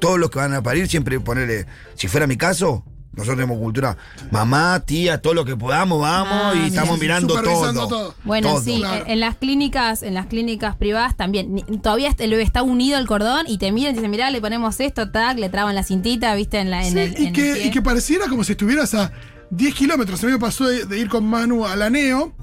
todos 0.00 0.18
los 0.18 0.30
que 0.30 0.38
van 0.38 0.54
a 0.54 0.62
parir, 0.62 0.88
siempre 0.88 1.18
ponerle, 1.20 1.66
si 1.94 2.08
fuera 2.08 2.26
mi 2.26 2.36
caso, 2.36 2.84
nosotros 3.12 3.36
tenemos 3.36 3.58
cultura, 3.58 3.96
mamá, 4.30 4.78
tía, 4.86 5.20
todo 5.20 5.34
lo 5.34 5.44
que 5.44 5.56
podamos, 5.56 6.00
vamos 6.00 6.30
Ah, 6.30 6.52
y 6.54 6.68
estamos 6.68 7.00
mirando 7.00 7.34
todo. 7.42 7.88
todo. 7.88 8.14
Bueno, 8.22 8.50
Todo. 8.50 8.62
sí, 8.62 8.78
Claro. 8.78 9.04
en, 9.08 9.18
las 9.18 9.34
clínicas, 9.34 10.04
en 10.04 10.14
las 10.14 10.26
clínicas 10.26 10.76
privadas 10.76 11.16
también. 11.16 11.56
Todavía 11.82 12.14
el 12.16 12.30
bebé 12.30 12.42
está 12.44 12.62
unido 12.62 12.96
al 12.96 13.08
cordón 13.08 13.46
y 13.48 13.58
te 13.58 13.72
miran 13.72 13.90
y 13.90 13.94
te 13.94 14.00
dicen, 14.02 14.10
mirá, 14.12 14.30
le 14.30 14.40
ponemos 14.40 14.78
esto, 14.78 15.10
tac, 15.10 15.36
le 15.36 15.48
traban 15.48 15.74
la 15.74 15.82
cintita, 15.82 16.32
viste, 16.36 16.60
en 16.60 16.70
la 16.70 16.86
en 16.86 16.92
Sí, 16.92 16.98
el, 17.00 17.18
y, 17.20 17.26
en 17.26 17.32
que, 17.32 17.48
el 17.50 17.56
pie. 17.56 17.66
y 17.66 17.70
que 17.72 17.82
pareciera 17.82 18.28
como 18.28 18.44
si 18.44 18.52
estuvieras 18.52 18.94
a 18.94 19.10
10 19.50 19.74
kilómetros. 19.74 20.22
A 20.22 20.26
mí 20.26 20.32
me 20.32 20.38
pasó 20.38 20.66
de, 20.66 20.84
de 20.84 20.98
ir 20.98 21.08
con 21.08 21.26
Manu 21.26 21.66
a 21.66 21.76
la 21.76 21.90
Neo, 21.90 22.34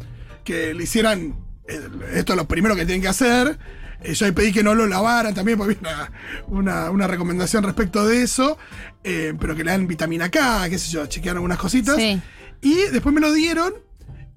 que 0.43 0.73
le 0.73 0.83
hicieran. 0.83 1.35
eh, 1.67 1.79
esto 2.13 2.33
es 2.33 2.37
lo 2.37 2.47
primero 2.47 2.75
que 2.75 2.85
tienen 2.85 3.01
que 3.01 3.07
hacer. 3.07 3.57
Eh, 4.01 4.13
yo 4.13 4.25
ahí 4.25 4.31
pedí 4.31 4.51
que 4.51 4.63
no 4.63 4.75
lo 4.75 4.85
lavaran 4.87 5.33
también, 5.33 5.57
porque 5.57 5.77
había 5.79 6.11
una, 6.47 6.61
una, 6.83 6.91
una 6.91 7.07
recomendación 7.07 7.63
respecto 7.63 8.05
de 8.05 8.21
eso. 8.23 8.57
eh, 9.03 9.33
pero 9.39 9.55
que 9.55 9.63
le 9.63 9.71
dan 9.71 9.87
vitamina 9.87 10.29
K, 10.29 10.69
qué 10.69 10.77
sé 10.79 10.91
yo, 10.91 11.05
chequearon 11.05 11.37
algunas 11.37 11.57
cositas. 11.59 11.95
Sí. 11.95 12.19
Y 12.61 12.73
después 12.91 13.13
me 13.13 13.21
lo 13.21 13.31
dieron 13.33 13.73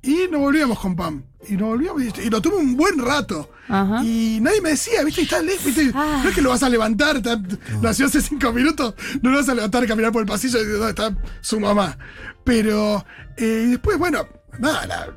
y 0.03 0.27
no 0.31 0.39
volvíamos 0.41 0.79
con 0.79 0.95
Pam. 0.97 1.25
Y 1.49 1.57
no 1.57 1.67
volvíamos 1.67 2.03
y, 2.03 2.29
lo 2.31 2.43
tuve 2.43 2.57
un 2.57 2.77
buen 2.77 2.99
rato. 2.99 3.51
Ajá. 3.69 4.03
Y 4.05 4.39
nadie 4.41 4.61
me 4.61 4.71
decía, 4.71 5.03
¿viste? 5.05 5.21
Y 5.23 5.25
Está 5.25 5.41
lejos, 5.41 5.65
¿viste? 5.65 5.91
Ah. 5.95 6.21
No 6.23 6.29
es 6.29 6.35
que 6.35 6.43
lo 6.43 6.51
vas 6.51 6.63
a 6.63 6.69
levantar, 6.69 7.17
está- 7.19 7.41
nació 7.81 8.07
hace 8.07 8.21
cinco 8.21 8.53
minutos, 8.53 8.95
no 9.23 9.31
lo 9.31 9.37
vas 9.39 9.49
a 9.49 9.55
levantar, 9.55 9.87
caminar 9.87 10.13
por 10.13 10.23
el 10.23 10.29
pasillo 10.29 10.59
y 10.59 10.63
decir, 10.63 10.79
¿dónde 10.79 10.91
está 10.91 11.17
su 11.41 11.61
mamá? 11.61 11.97
Pero, 12.49 13.05
eh, 13.37 13.45
después, 13.45 13.99
bueno, 13.99 14.27
nada, 14.59 14.87
la, 14.87 15.15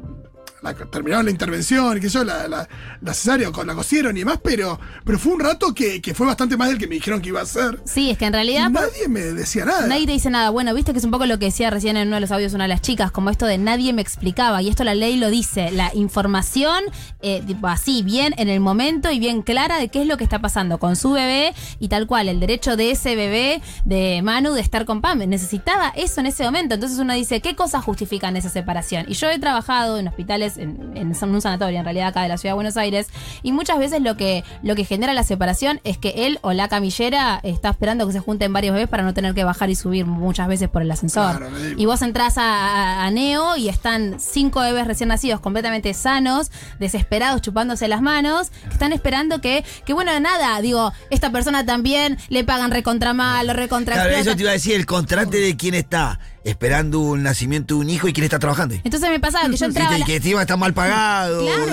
la- 0.61 0.73
terminaron 0.73 1.25
la 1.25 1.31
intervención, 1.31 2.01
sé 2.01 2.09
yo, 2.09 2.23
la, 2.23 2.47
la, 2.47 2.67
la 3.01 3.13
cesárea, 3.13 3.51
con- 3.51 3.67
la 3.67 3.75
cosieron 3.75 4.15
y 4.15 4.19
demás, 4.21 4.39
pero, 4.43 4.79
pero 5.03 5.17
fue 5.19 5.33
un 5.33 5.39
rato 5.39 5.73
que, 5.73 6.01
que 6.01 6.13
fue 6.13 6.27
bastante 6.27 6.57
más 6.57 6.69
del 6.69 6.77
que 6.77 6.87
me 6.87 6.95
dijeron 6.95 7.21
que 7.21 7.29
iba 7.29 7.41
a 7.41 7.45
ser. 7.45 7.81
Sí, 7.85 8.09
es 8.09 8.17
que 8.17 8.25
en 8.25 8.33
realidad 8.33 8.69
nadie 8.69 9.07
me 9.07 9.21
decía 9.21 9.65
nada. 9.65 9.87
Nadie 9.87 10.05
te 10.05 10.11
dice 10.13 10.29
nada. 10.29 10.49
Bueno, 10.49 10.73
viste 10.73 10.91
que 10.93 10.99
es 10.99 11.05
un 11.05 11.11
poco 11.11 11.25
lo 11.25 11.39
que 11.39 11.45
decía 11.45 11.69
recién 11.69 11.97
en 11.97 12.07
uno 12.07 12.15
de 12.17 12.21
los 12.21 12.31
audios 12.31 12.53
una 12.53 12.65
de 12.65 12.69
las 12.69 12.81
chicas, 12.81 13.11
como 13.11 13.29
esto 13.29 13.45
de 13.45 13.57
nadie 13.57 13.93
me 13.93 14.01
explicaba. 14.01 14.61
Y 14.61 14.69
esto 14.69 14.83
la 14.83 14.93
ley 14.95 15.15
lo 15.17 15.29
dice. 15.29 15.71
La 15.71 15.91
información, 15.95 16.83
eh, 17.21 17.43
así, 17.63 18.03
bien 18.03 18.33
en 18.37 18.49
el 18.49 18.59
momento 18.59 19.11
y 19.11 19.19
bien 19.19 19.41
clara 19.41 19.77
de 19.79 19.89
qué 19.89 20.01
es 20.01 20.07
lo 20.07 20.17
que 20.17 20.23
está 20.23 20.39
pasando 20.39 20.77
con 20.79 20.95
su 20.95 21.11
bebé 21.11 21.53
y 21.79 21.87
tal 21.87 22.07
cual, 22.07 22.29
el 22.29 22.39
derecho 22.39 22.75
de 22.77 22.91
ese 22.91 23.15
bebé, 23.15 23.61
de 23.85 24.21
Manu, 24.23 24.53
de 24.53 24.61
estar 24.61 24.85
con 24.85 25.01
Pam. 25.01 25.19
Necesitaba 25.19 25.89
eso 25.95 26.19
en 26.19 26.27
ese 26.27 26.43
momento. 26.43 26.75
Entonces 26.75 26.99
uno 26.99 27.13
dice, 27.13 27.41
¿qué 27.41 27.55
cosas 27.55 27.83
justifican 27.83 28.37
esa 28.37 28.49
separación? 28.49 29.05
Y 29.07 29.13
yo 29.13 29.29
he 29.29 29.39
trabajado 29.39 29.97
en 29.97 30.07
hospitales, 30.07 30.50
en, 30.57 30.91
en 30.95 31.07
un 31.29 31.41
sanatorio, 31.41 31.79
en 31.79 31.85
realidad 31.85 32.07
acá 32.07 32.21
de 32.23 32.29
la 32.29 32.37
ciudad 32.37 32.51
de 32.51 32.55
Buenos 32.55 32.77
Aires, 32.77 33.07
y 33.43 33.51
muchas 33.51 33.77
veces 33.79 34.01
lo 34.01 34.17
que, 34.17 34.43
lo 34.63 34.75
que 34.75 34.85
genera 34.85 35.13
la 35.13 35.23
separación 35.23 35.79
es 35.83 35.97
que 35.97 36.25
él 36.27 36.39
o 36.41 36.53
la 36.53 36.67
camillera 36.67 37.39
está 37.43 37.69
esperando 37.69 38.05
que 38.07 38.13
se 38.13 38.19
junten 38.19 38.51
varios 38.53 38.73
bebés 38.73 38.89
para 38.89 39.03
no 39.03 39.13
tener 39.13 39.33
que 39.33 39.43
bajar 39.43 39.69
y 39.69 39.75
subir 39.75 40.05
muchas 40.05 40.47
veces 40.47 40.69
por 40.69 40.81
el 40.81 40.91
ascensor. 40.91 41.37
Claro, 41.37 41.51
y 41.77 41.85
vos 41.85 42.01
entras 42.01 42.37
a, 42.37 42.43
a- 42.43 43.05
a 43.05 43.11
Neo 43.11 43.55
y 43.57 43.69
están 43.69 44.19
cinco 44.19 44.61
bebés 44.61 44.87
recién 44.87 45.09
nacidos 45.09 45.39
completamente 45.39 45.93
sanos, 45.93 46.51
desesperados, 46.79 47.41
chupándose 47.41 47.87
las 47.87 48.01
manos, 48.01 48.49
que 48.49 48.69
están 48.73 48.93
esperando 48.93 49.41
que, 49.41 49.63
que 49.85 49.93
bueno, 49.93 50.17
nada, 50.19 50.59
digo, 50.61 50.91
esta 51.09 51.31
persona 51.31 51.65
también 51.65 52.17
le 52.29 52.43
pagan 52.43 52.71
recontra 52.71 53.13
mal 53.13 53.49
o 53.49 53.53
recontra 53.53 53.95
Claro, 53.95 54.09
eso 54.15 54.35
te 54.35 54.41
iba 54.41 54.49
a 54.51 54.53
decir, 54.53 54.75
el 54.75 54.85
contraste 54.85 55.37
de 55.37 55.55
quién 55.57 55.73
está 55.75 56.19
esperando 56.43 56.99
un 56.99 57.23
nacimiento 57.23 57.75
de 57.75 57.81
un 57.81 57.89
hijo 57.89 58.07
y 58.07 58.13
quién 58.13 58.23
está 58.23 58.39
trabajando. 58.39 58.75
Entonces 58.83 59.09
me 59.09 59.19
pasaba 59.19 59.49
que 59.49 59.57
yo 59.57 59.65
entraba... 59.67 59.95
Y 59.95 59.99
la- 59.99 60.05
que 60.05 60.15
encima 60.17 60.41
está 60.41 60.57
mal 60.57 60.73
pagado, 60.73 61.41
Claro, 61.45 61.65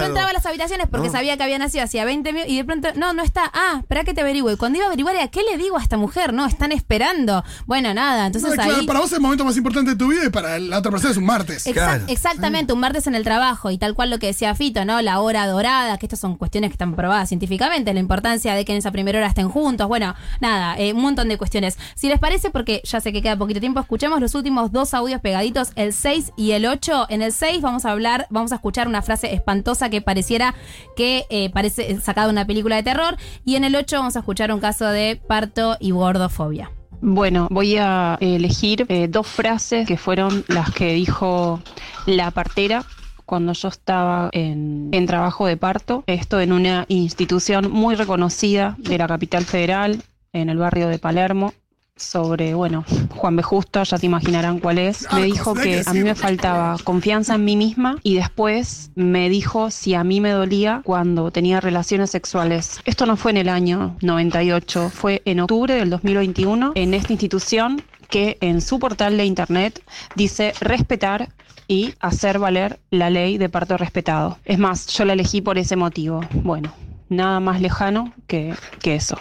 yo 0.00 0.06
entraba 0.06 0.30
a 0.30 0.32
las 0.32 0.44
habitaciones 0.46 0.86
porque 0.90 1.06
¿No? 1.08 1.12
sabía 1.12 1.36
que 1.36 1.42
había 1.44 1.58
nacido 1.58 1.84
hacía 1.84 2.04
20 2.04 2.32
minutos 2.32 2.52
y 2.52 2.56
de 2.56 2.64
pronto, 2.64 2.88
no, 2.96 3.12
no 3.12 3.22
está. 3.22 3.50
Ah, 3.54 3.76
espera 3.80 4.04
que 4.04 4.14
te 4.14 4.20
averigüe. 4.20 4.52
Y 4.52 4.56
cuando 4.56 4.78
iba 4.78 4.86
a 4.86 4.88
averiguar, 4.88 5.16
¿a 5.16 5.28
qué 5.28 5.40
le 5.50 5.56
digo 5.56 5.78
a 5.78 5.82
esta 5.82 5.96
mujer? 5.96 6.32
No, 6.32 6.46
están 6.46 6.72
esperando. 6.72 7.44
Bueno, 7.66 7.94
nada, 7.94 8.26
entonces 8.26 8.50
No, 8.50 8.56
claro, 8.56 8.76
ahí. 8.80 8.86
para 8.86 9.00
vos 9.00 9.08
es 9.10 9.14
el 9.16 9.20
momento 9.22 9.44
más 9.44 9.56
importante 9.56 9.90
de 9.92 9.96
tu 9.96 10.08
vida 10.08 10.24
y 10.26 10.30
para 10.30 10.58
la 10.58 10.78
otra 10.78 10.90
persona 10.90 11.12
es 11.12 11.16
un 11.16 11.24
martes. 11.26 11.66
Exa- 11.66 11.72
Claro. 11.74 12.04
Exactamente, 12.08 12.72
un 12.72 12.80
martes 12.80 13.06
en 13.06 13.14
el 13.14 13.22
trabajo 13.24 13.70
y 13.70 13.78
tal 13.78 13.94
cual 13.94 14.10
lo 14.10 14.18
que 14.18 14.26
decía 14.26 14.54
Fito, 14.54 14.84
¿no? 14.84 15.00
La 15.02 15.20
hora 15.20 15.46
dorada, 15.46 15.96
que 15.98 16.06
estas 16.06 16.18
son 16.20 16.36
cuestiones 16.36 16.70
que 16.70 16.74
están 16.74 16.94
probadas 16.96 17.28
científicamente, 17.28 17.94
la 17.94 18.00
importancia 18.00 18.54
de 18.54 18.64
que 18.64 18.72
en 18.72 18.78
esa 18.78 18.90
primera 18.90 19.18
hora 19.18 19.28
estén 19.28 19.48
juntos, 19.48 19.86
bueno, 19.88 20.14
nada, 20.40 20.76
eh, 20.78 20.92
un 20.92 21.02
montón 21.02 21.28
de 21.28 21.38
cuestiones. 21.38 21.78
Si 21.94 22.08
les 22.08 22.18
parece, 22.18 22.50
porque 22.50 22.80
ya 22.84 23.00
sé 23.00 23.12
que 23.12 23.22
queda 23.22 23.36
poquito 23.36 23.60
tiempo, 23.60 23.80
escuchemos 23.80 24.07
los 24.16 24.34
últimos 24.34 24.72
dos 24.72 24.94
audios 24.94 25.20
pegaditos, 25.20 25.72
el 25.76 25.92
6 25.92 26.32
y 26.36 26.52
el 26.52 26.66
8. 26.66 27.06
En 27.10 27.20
el 27.20 27.32
6 27.32 27.60
vamos 27.60 27.84
a 27.84 27.92
hablar, 27.92 28.26
vamos 28.30 28.52
a 28.52 28.54
escuchar 28.54 28.88
una 28.88 29.02
frase 29.02 29.34
espantosa 29.34 29.90
que 29.90 30.00
pareciera 30.00 30.54
que 30.96 31.26
eh, 31.28 31.50
parece 31.50 32.00
sacada 32.00 32.28
de 32.28 32.32
una 32.32 32.46
película 32.46 32.76
de 32.76 32.82
terror 32.82 33.16
y 33.44 33.56
en 33.56 33.64
el 33.64 33.76
8 33.76 33.98
vamos 33.98 34.16
a 34.16 34.20
escuchar 34.20 34.50
un 34.50 34.60
caso 34.60 34.86
de 34.86 35.20
parto 35.26 35.76
y 35.78 35.90
gordofobia. 35.90 36.70
Bueno, 37.00 37.46
voy 37.50 37.76
a 37.76 38.16
elegir 38.20 38.86
eh, 38.88 39.06
dos 39.08 39.26
frases 39.26 39.86
que 39.86 39.96
fueron 39.96 40.44
las 40.48 40.72
que 40.72 40.94
dijo 40.94 41.60
la 42.06 42.30
partera 42.30 42.84
cuando 43.24 43.52
yo 43.52 43.68
estaba 43.68 44.30
en, 44.32 44.88
en 44.92 45.06
trabajo 45.06 45.46
de 45.46 45.58
parto. 45.58 46.02
Esto 46.06 46.40
en 46.40 46.52
una 46.52 46.86
institución 46.88 47.70
muy 47.70 47.94
reconocida 47.94 48.74
de 48.78 48.96
la 48.96 49.06
capital 49.06 49.44
federal, 49.44 50.02
en 50.32 50.48
el 50.48 50.56
barrio 50.56 50.88
de 50.88 50.98
Palermo. 50.98 51.52
Sobre, 51.98 52.54
bueno, 52.54 52.84
Juan 53.10 53.36
B. 53.36 53.42
Justo, 53.42 53.82
ya 53.82 53.98
te 53.98 54.06
imaginarán 54.06 54.60
cuál 54.60 54.78
es. 54.78 55.02
Me 55.12 55.22
Arcos, 55.22 55.24
dijo 55.24 55.54
que 55.54 55.82
a 55.84 55.92
mí 55.92 56.00
me 56.00 56.14
faltaba 56.14 56.76
confianza 56.84 57.34
en 57.34 57.44
mí 57.44 57.56
misma 57.56 57.98
y 58.02 58.14
después 58.14 58.90
me 58.94 59.28
dijo 59.28 59.70
si 59.70 59.94
a 59.94 60.04
mí 60.04 60.20
me 60.20 60.30
dolía 60.30 60.82
cuando 60.84 61.30
tenía 61.30 61.60
relaciones 61.60 62.10
sexuales. 62.10 62.80
Esto 62.84 63.06
no 63.06 63.16
fue 63.16 63.32
en 63.32 63.38
el 63.38 63.48
año 63.48 63.96
98, 64.02 64.90
fue 64.94 65.22
en 65.24 65.40
octubre 65.40 65.74
del 65.74 65.90
2021 65.90 66.72
en 66.74 66.94
esta 66.94 67.12
institución 67.12 67.82
que 68.08 68.38
en 68.40 68.60
su 68.60 68.78
portal 68.78 69.16
de 69.16 69.24
internet 69.24 69.82
dice 70.14 70.54
respetar 70.60 71.28
y 71.66 71.94
hacer 72.00 72.38
valer 72.38 72.80
la 72.90 73.10
ley 73.10 73.38
de 73.38 73.48
parto 73.48 73.76
respetado. 73.76 74.38
Es 74.44 74.58
más, 74.58 74.86
yo 74.86 75.04
la 75.04 75.12
elegí 75.12 75.42
por 75.42 75.58
ese 75.58 75.76
motivo. 75.76 76.20
Bueno, 76.32 76.72
nada 77.08 77.40
más 77.40 77.60
lejano 77.60 78.12
que, 78.26 78.54
que 78.82 78.94
eso. 78.94 79.18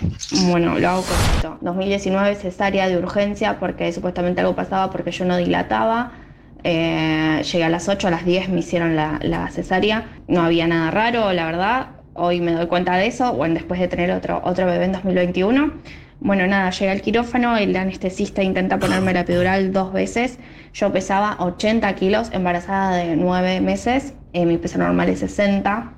Bueno, 0.50 0.78
lo 0.80 0.90
hago 0.90 1.04
cortito. 1.04 1.58
2019 1.62 2.36
cesárea 2.36 2.88
de 2.88 2.98
urgencia 2.98 3.60
porque 3.60 3.92
supuestamente 3.92 4.42
algo 4.42 4.56
pasaba 4.56 4.90
porque 4.90 5.12
yo 5.12 5.26
no 5.26 5.38
dilataba. 5.38 6.12
Eh, 6.64 7.42
llegué 7.44 7.64
a 7.64 7.70
las 7.70 7.88
8, 7.88 8.08
a 8.08 8.12
las 8.12 8.26
10 8.26 8.50
me 8.50 8.60
hicieron 8.60 8.96
la, 8.96 9.50
cesárea. 9.52 10.06
No 10.28 10.42
había 10.42 10.68
nada 10.68 10.92
raro, 10.92 11.32
la 11.34 11.46
verdad. 11.46 11.88
Hoy 12.14 12.42
me 12.42 12.52
doy 12.52 12.68
cuenta 12.68 12.96
de 12.96 13.08
eso, 13.08 13.34
bueno, 13.34 13.54
después 13.54 13.80
de 13.80 13.88
tener 13.88 14.12
otro, 14.12 14.42
otro 14.44 14.66
bebé 14.66 14.86
en 14.86 14.94
2021. 14.94 15.72
Bueno, 16.20 16.48
nada, 16.48 16.72
llegué 16.72 16.92
al 16.92 17.02
quirófano, 17.02 17.58
el 17.58 17.76
anestesista 17.76 18.42
intenta 18.42 18.80
ponerme 18.80 19.14
la 19.14 19.20
epidural 19.20 19.72
dos 19.72 19.94
veces. 19.94 20.40
Yo 20.74 20.92
pesaba 20.92 21.38
80 21.40 21.94
kilos, 21.94 22.32
embarazada 22.34 22.98
de 22.98 23.16
9 23.16 23.62
meses, 23.62 24.16
eh, 24.34 24.46
mi 24.48 24.58
peso 24.58 24.80
normal 24.80 25.10
es 25.10 25.20
60. 25.20 25.94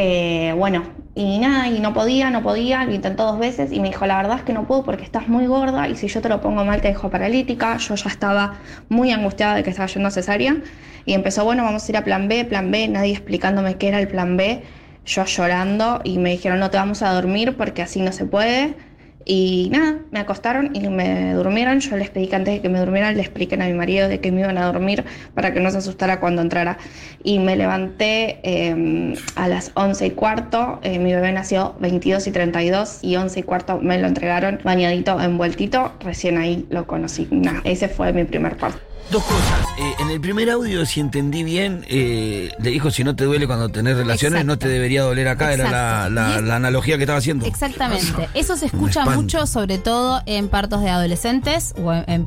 Eh, 0.00 0.54
bueno, 0.56 0.84
y 1.16 1.40
nada, 1.40 1.66
y 1.66 1.80
no 1.80 1.92
podía, 1.92 2.30
no 2.30 2.40
podía, 2.40 2.84
lo 2.84 2.94
intentó 2.94 3.24
dos 3.24 3.40
veces 3.40 3.72
y 3.72 3.80
me 3.80 3.88
dijo, 3.88 4.06
la 4.06 4.16
verdad 4.18 4.36
es 4.38 4.42
que 4.44 4.52
no 4.52 4.64
puedo 4.68 4.84
porque 4.84 5.02
estás 5.02 5.26
muy 5.26 5.46
gorda 5.46 5.88
y 5.88 5.96
si 5.96 6.06
yo 6.06 6.20
te 6.20 6.28
lo 6.28 6.40
pongo 6.40 6.64
mal 6.64 6.80
te 6.80 6.86
dejo 6.86 7.10
paralítica. 7.10 7.76
Yo 7.78 7.96
ya 7.96 8.08
estaba 8.08 8.60
muy 8.88 9.10
angustiada 9.10 9.56
de 9.56 9.64
que 9.64 9.70
estaba 9.70 9.88
yendo 9.88 10.06
a 10.06 10.12
cesárea 10.12 10.56
y 11.04 11.14
empezó, 11.14 11.44
bueno, 11.44 11.64
vamos 11.64 11.84
a 11.88 11.90
ir 11.90 11.96
a 11.96 12.04
plan 12.04 12.28
B, 12.28 12.44
plan 12.44 12.70
B, 12.70 12.86
nadie 12.86 13.10
explicándome 13.10 13.74
qué 13.76 13.88
era 13.88 13.98
el 13.98 14.06
plan 14.06 14.36
B, 14.36 14.62
yo 15.04 15.24
llorando 15.24 16.00
y 16.04 16.18
me 16.18 16.30
dijeron, 16.30 16.60
no 16.60 16.70
te 16.70 16.76
vamos 16.76 17.02
a 17.02 17.12
dormir 17.12 17.56
porque 17.56 17.82
así 17.82 18.00
no 18.00 18.12
se 18.12 18.24
puede. 18.24 18.76
Y 19.24 19.68
nada, 19.70 19.98
me 20.10 20.20
acostaron 20.20 20.74
y 20.74 20.88
me 20.88 21.34
durmieron. 21.34 21.80
Yo 21.80 21.96
les 21.96 22.10
pedí 22.10 22.28
que 22.28 22.36
antes 22.36 22.54
de 22.54 22.60
que 22.62 22.68
me 22.68 22.78
durmieran 22.78 23.14
le 23.14 23.20
expliquen 23.20 23.62
a 23.62 23.66
mi 23.66 23.74
marido 23.74 24.08
de 24.08 24.20
que 24.20 24.32
me 24.32 24.40
iban 24.40 24.56
a 24.58 24.66
dormir 24.66 25.04
para 25.34 25.52
que 25.52 25.60
no 25.60 25.70
se 25.70 25.78
asustara 25.78 26.20
cuando 26.20 26.42
entrara. 26.42 26.78
Y 27.22 27.38
me 27.38 27.56
levanté 27.56 28.40
eh, 28.42 29.14
a 29.34 29.48
las 29.48 29.72
11 29.74 30.06
y 30.06 30.10
cuarto. 30.12 30.80
Eh, 30.82 30.98
mi 30.98 31.12
bebé 31.12 31.32
nació 31.32 31.74
22 31.80 32.26
y 32.26 32.30
32 32.30 32.98
y 33.02 33.16
11 33.16 33.40
y 33.40 33.42
cuarto 33.42 33.78
me 33.80 33.98
lo 33.98 34.06
entregaron 34.06 34.60
bañadito, 34.64 35.20
envueltito. 35.20 35.92
Recién 36.00 36.38
ahí 36.38 36.66
lo 36.70 36.86
conocí. 36.86 37.28
Nada, 37.30 37.60
ese 37.64 37.88
fue 37.88 38.12
mi 38.12 38.24
primer 38.24 38.56
parto. 38.56 38.78
Dos 39.10 39.22
cosas. 39.24 39.66
Eh, 39.78 39.94
en 40.00 40.10
el 40.10 40.20
primer 40.20 40.50
audio, 40.50 40.84
si 40.84 41.00
entendí 41.00 41.42
bien, 41.42 41.82
eh, 41.88 42.52
le 42.60 42.70
dijo 42.70 42.90
si 42.90 43.04
no 43.04 43.16
te 43.16 43.24
duele 43.24 43.46
cuando 43.46 43.70
tenés 43.70 43.96
relaciones, 43.96 44.44
no 44.44 44.58
te 44.58 44.68
debería 44.68 45.02
doler 45.02 45.28
acá. 45.28 45.54
Era 45.54 45.70
la, 45.70 46.10
la- 46.42 46.56
analogía 46.56 46.96
que 46.98 47.04
estaba 47.04 47.18
haciendo. 47.18 47.46
Exactamente. 47.46 48.28
Eso 48.34 48.56
se 48.58 48.66
escucha 48.66 49.06
mucho, 49.06 49.46
sobre 49.46 49.78
todo 49.78 50.20
en 50.26 50.48
partos 50.48 50.82
de 50.82 50.90
adolescentes 50.90 51.72
o 51.82 51.94
en, 51.94 52.26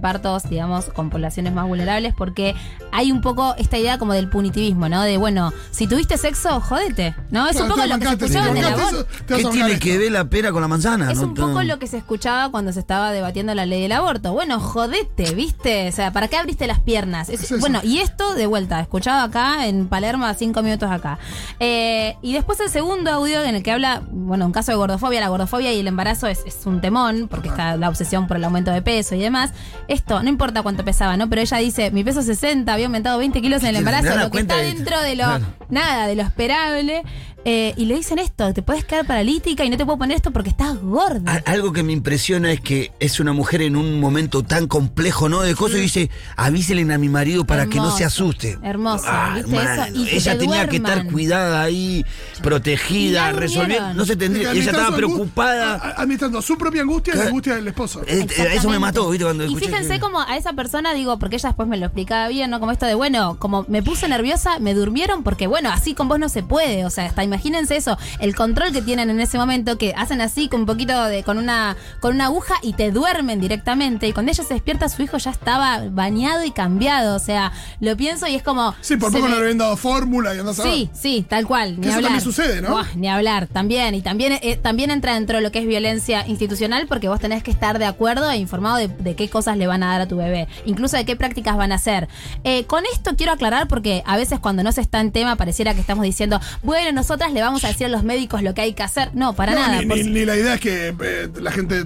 partos, 0.00 0.48
digamos, 0.48 0.86
con 0.86 1.10
poblaciones 1.10 1.52
más 1.52 1.66
vulnerables, 1.66 2.14
porque 2.16 2.54
hay 2.90 3.12
un 3.12 3.20
poco 3.20 3.54
esta 3.58 3.76
idea 3.76 3.98
como 3.98 4.14
del 4.14 4.30
punitivismo, 4.30 4.88
¿no? 4.88 5.02
De, 5.02 5.18
bueno, 5.18 5.52
si 5.72 5.86
tuviste 5.88 6.16
sexo, 6.16 6.58
jodete, 6.62 7.14
¿no? 7.30 7.48
Es 7.48 7.60
un 7.60 7.68
poco 7.68 7.84
lo 7.84 7.98
que 7.98 8.06
se 8.06 8.12
escuchaba 8.14 8.46
en 8.48 8.54
te 8.54 8.60
el 8.60 8.64
bancaste 8.64 8.82
aborto. 8.96 9.00
eso, 9.12 9.24
te 9.26 9.34
vas 9.34 9.42
¿Qué 9.42 9.46
a 9.48 9.50
tiene 9.50 9.62
bancar 9.64 9.80
que 9.80 9.88
esto. 9.90 10.00
ver 10.04 10.12
la 10.12 10.24
pera 10.30 10.52
con 10.52 10.62
la 10.62 10.68
manzana? 10.68 11.12
Es 11.12 11.18
No 11.18 11.24
un 11.26 11.34
poco 11.34 11.62
lo 11.64 11.78
que 11.78 11.86
se 11.86 11.98
escuchaba 11.98 12.50
cuando 12.50 12.72
se 12.72 12.80
estaba 12.80 13.12
debatiendo 13.12 13.54
la 13.54 13.66
ley 13.66 13.82
del 13.82 13.92
aborto. 13.92 14.32
Bueno, 14.32 14.58
jodete, 14.58 15.34
¿viste? 15.34 15.92
O 15.98 16.00
sea, 16.00 16.12
¿para 16.12 16.28
qué 16.28 16.36
abriste 16.36 16.68
las 16.68 16.78
piernas? 16.78 17.28
Es- 17.28 17.58
bueno, 17.58 17.80
y 17.82 17.98
esto 17.98 18.36
de 18.36 18.46
vuelta, 18.46 18.78
escuchado 18.78 19.20
acá 19.26 19.66
en 19.66 19.88
Palermo 19.88 20.26
a 20.26 20.34
cinco 20.34 20.62
minutos 20.62 20.88
acá. 20.92 21.18
Eh, 21.58 22.14
y 22.22 22.34
después 22.34 22.60
el 22.60 22.68
segundo 22.70 23.10
audio 23.10 23.42
en 23.42 23.56
el 23.56 23.64
que 23.64 23.72
habla, 23.72 24.02
bueno, 24.12 24.46
un 24.46 24.52
caso 24.52 24.70
de 24.70 24.76
gordofobia, 24.76 25.18
la 25.18 25.26
gordofobia 25.28 25.72
y 25.72 25.80
el 25.80 25.88
embarazo 25.88 26.28
es, 26.28 26.44
es 26.46 26.66
un 26.66 26.80
temón, 26.80 27.26
porque 27.28 27.48
está 27.48 27.76
la 27.76 27.88
obsesión 27.88 28.28
por 28.28 28.36
el 28.36 28.44
aumento 28.44 28.70
de 28.70 28.80
peso 28.80 29.16
y 29.16 29.18
demás. 29.18 29.50
Esto, 29.88 30.22
no 30.22 30.28
importa 30.28 30.62
cuánto 30.62 30.84
pesaba, 30.84 31.16
¿no? 31.16 31.28
Pero 31.28 31.42
ella 31.42 31.56
dice, 31.56 31.90
mi 31.90 32.04
peso 32.04 32.20
es 32.20 32.26
60, 32.26 32.72
había 32.72 32.86
aumentado 32.86 33.18
20 33.18 33.42
kilos 33.42 33.62
en 33.64 33.70
el 33.70 33.76
embarazo, 33.76 34.16
lo 34.16 34.30
que 34.30 34.38
está 34.38 34.56
de- 34.58 34.74
dentro 34.74 35.00
de 35.00 35.16
lo, 35.16 35.24
Claro. 35.24 35.46
nada, 35.68 36.06
de 36.06 36.14
lo 36.14 36.22
esperable. 36.22 37.02
Eh, 37.44 37.72
y 37.76 37.86
le 37.86 37.94
dicen 37.94 38.18
esto, 38.18 38.52
te 38.52 38.62
puedes 38.62 38.84
quedar 38.84 39.06
paralítica 39.06 39.64
y 39.64 39.70
no 39.70 39.76
te 39.78 39.84
puedo 39.86 39.96
poner 39.96 40.16
esto 40.16 40.32
porque 40.32 40.50
estás 40.50 40.76
gorda. 40.82 41.40
Algo 41.46 41.72
que 41.72 41.82
me 41.82 41.92
impresiona 41.92 42.50
es 42.52 42.60
que 42.60 42.90
es 42.98 43.20
una 43.20 43.32
mujer 43.32 43.62
en 43.62 43.76
un 43.76 44.00
momento 44.00 44.42
tan 44.42 44.66
complejo, 44.66 45.28
¿no? 45.30 45.40
De 45.40 45.54
cosas 45.54 45.80
y 45.80 45.87
dice, 45.88 46.10
avíselen 46.36 46.90
a 46.92 46.98
mi 46.98 47.08
marido 47.08 47.44
para 47.44 47.66
que 47.66 47.76
no 47.78 47.90
se 47.90 48.04
asuste. 48.04 48.58
Hermoso, 48.62 49.04
Ah, 49.08 49.32
¿viste 49.36 49.56
eso? 49.56 49.82
Y 49.94 50.08
ella 50.16 50.32
te 50.32 50.38
tenía 50.38 50.68
que 50.68 50.76
estar 50.76 51.06
cuidada 51.06 51.62
ahí, 51.62 52.04
protegida, 52.42 53.32
resolviendo. 53.32 53.94
No 53.94 54.04
se 54.04 54.16
tendría. 54.16 54.52
Ella 54.52 54.70
estaba 54.70 54.96
preocupada. 54.96 55.74
a- 55.74 55.88
Administrando 56.02 56.40
su 56.42 56.56
propia 56.56 56.82
angustia 56.82 57.14
y 57.14 57.18
la 57.18 57.24
angustia 57.26 57.54
del 57.56 57.68
esposo. 57.68 58.02
Eh, 58.06 58.26
eh, 58.36 58.48
Eso 58.54 58.68
me 58.70 58.78
mató, 58.78 59.08
¿viste? 59.10 59.24
Cuando 59.24 59.44
Y 59.44 59.48
escuché 59.48 59.66
fíjense 59.66 59.94
que- 59.94 60.00
como 60.00 60.20
a 60.20 60.36
esa 60.36 60.52
persona, 60.52 60.94
digo, 60.94 61.18
porque 61.18 61.36
ella 61.36 61.48
después 61.50 61.68
me 61.68 61.76
lo 61.76 61.86
explicaba 61.86 62.28
bien, 62.28 62.50
¿no? 62.50 62.60
Como 62.60 62.72
esto 62.72 62.86
de, 62.86 62.94
bueno, 62.94 63.36
como 63.38 63.64
me 63.68 63.82
puse 63.82 64.08
nerviosa, 64.08 64.58
me 64.58 64.74
durmieron, 64.74 65.22
porque 65.22 65.46
bueno, 65.46 65.70
así 65.70 65.94
con 65.94 66.08
vos 66.08 66.18
no 66.18 66.28
se 66.28 66.42
puede. 66.42 66.84
O 66.84 66.90
sea, 66.90 67.06
hasta 67.06 67.24
imagínense 67.24 67.76
eso, 67.76 67.98
el 68.20 68.34
control 68.34 68.72
que 68.72 68.82
tienen 68.82 69.10
en 69.10 69.20
ese 69.20 69.38
momento, 69.38 69.76
que 69.78 69.94
hacen 69.96 70.20
así 70.20 70.48
con 70.48 70.60
un 70.60 70.66
poquito 70.66 71.04
de, 71.04 71.22
con 71.24 71.38
una, 71.38 71.76
con 72.00 72.14
una 72.14 72.26
aguja 72.26 72.54
y 72.62 72.72
te 72.74 72.90
duermen 72.90 73.40
directamente. 73.40 74.06
Y 74.08 74.12
cuando 74.12 74.32
ella 74.32 74.44
se 74.44 74.54
despierta, 74.54 74.88
su 74.88 75.02
hijo 75.02 75.18
ya 75.18 75.30
estaba 75.30 75.77
bañado 75.90 76.44
y 76.44 76.50
cambiado. 76.50 77.16
O 77.16 77.18
sea, 77.18 77.52
lo 77.80 77.96
pienso 77.96 78.26
y 78.26 78.34
es 78.34 78.42
como. 78.42 78.74
Sí, 78.80 78.96
por 78.96 79.12
poco 79.12 79.28
no 79.28 79.34
le 79.36 79.42
habían 79.42 79.58
dado 79.58 79.76
fórmula 79.76 80.34
y 80.34 80.38
andás 80.38 80.58
a. 80.60 80.62
Sí, 80.64 80.90
sí, 80.92 81.24
tal 81.28 81.46
cual. 81.46 81.80
Ni 81.80 81.86
eso 81.86 81.96
hablar. 81.96 82.10
también 82.12 82.24
sucede, 82.24 82.60
¿no? 82.62 82.70
Buah, 82.70 82.86
ni 82.96 83.08
hablar, 83.08 83.46
también. 83.46 83.94
Y 83.94 84.02
también, 84.02 84.38
eh, 84.42 84.56
también 84.56 84.90
entra 84.90 85.14
dentro 85.14 85.38
de 85.38 85.42
lo 85.42 85.52
que 85.52 85.60
es 85.60 85.66
violencia 85.66 86.26
institucional 86.26 86.86
porque 86.88 87.08
vos 87.08 87.20
tenés 87.20 87.42
que 87.42 87.50
estar 87.50 87.78
de 87.78 87.84
acuerdo 87.86 88.30
e 88.30 88.36
informado 88.36 88.76
de, 88.76 88.88
de 88.88 89.14
qué 89.16 89.28
cosas 89.28 89.56
le 89.56 89.66
van 89.66 89.82
a 89.82 89.88
dar 89.92 90.00
a 90.02 90.08
tu 90.08 90.16
bebé, 90.16 90.48
incluso 90.66 90.96
de 90.96 91.04
qué 91.04 91.16
prácticas 91.16 91.56
van 91.56 91.72
a 91.72 91.76
hacer. 91.76 92.08
Eh, 92.44 92.64
con 92.64 92.84
esto 92.92 93.16
quiero 93.16 93.32
aclarar 93.32 93.68
porque 93.68 94.02
a 94.06 94.16
veces 94.16 94.38
cuando 94.40 94.62
no 94.62 94.72
se 94.72 94.80
está 94.80 95.00
en 95.00 95.12
tema 95.12 95.36
pareciera 95.36 95.74
que 95.74 95.80
estamos 95.80 96.04
diciendo, 96.04 96.40
bueno, 96.62 96.92
nosotras 96.92 97.32
le 97.32 97.40
vamos 97.42 97.64
a 97.64 97.68
decir 97.68 97.86
a 97.86 97.90
los 97.90 98.02
médicos 98.04 98.42
lo 98.42 98.54
que 98.54 98.60
hay 98.62 98.72
que 98.74 98.82
hacer. 98.82 99.10
No, 99.14 99.32
para 99.34 99.52
No, 99.54 99.60
nada. 99.60 99.80
Ni, 99.80 99.86
por 99.86 99.96
ni- 99.96 100.04
si- 100.04 100.10
ni 100.10 100.24
la 100.24 100.36
idea 100.36 100.54
es 100.54 100.60
que 100.60 100.88
eh, 101.00 101.28
la 101.40 101.50
gente 101.52 101.84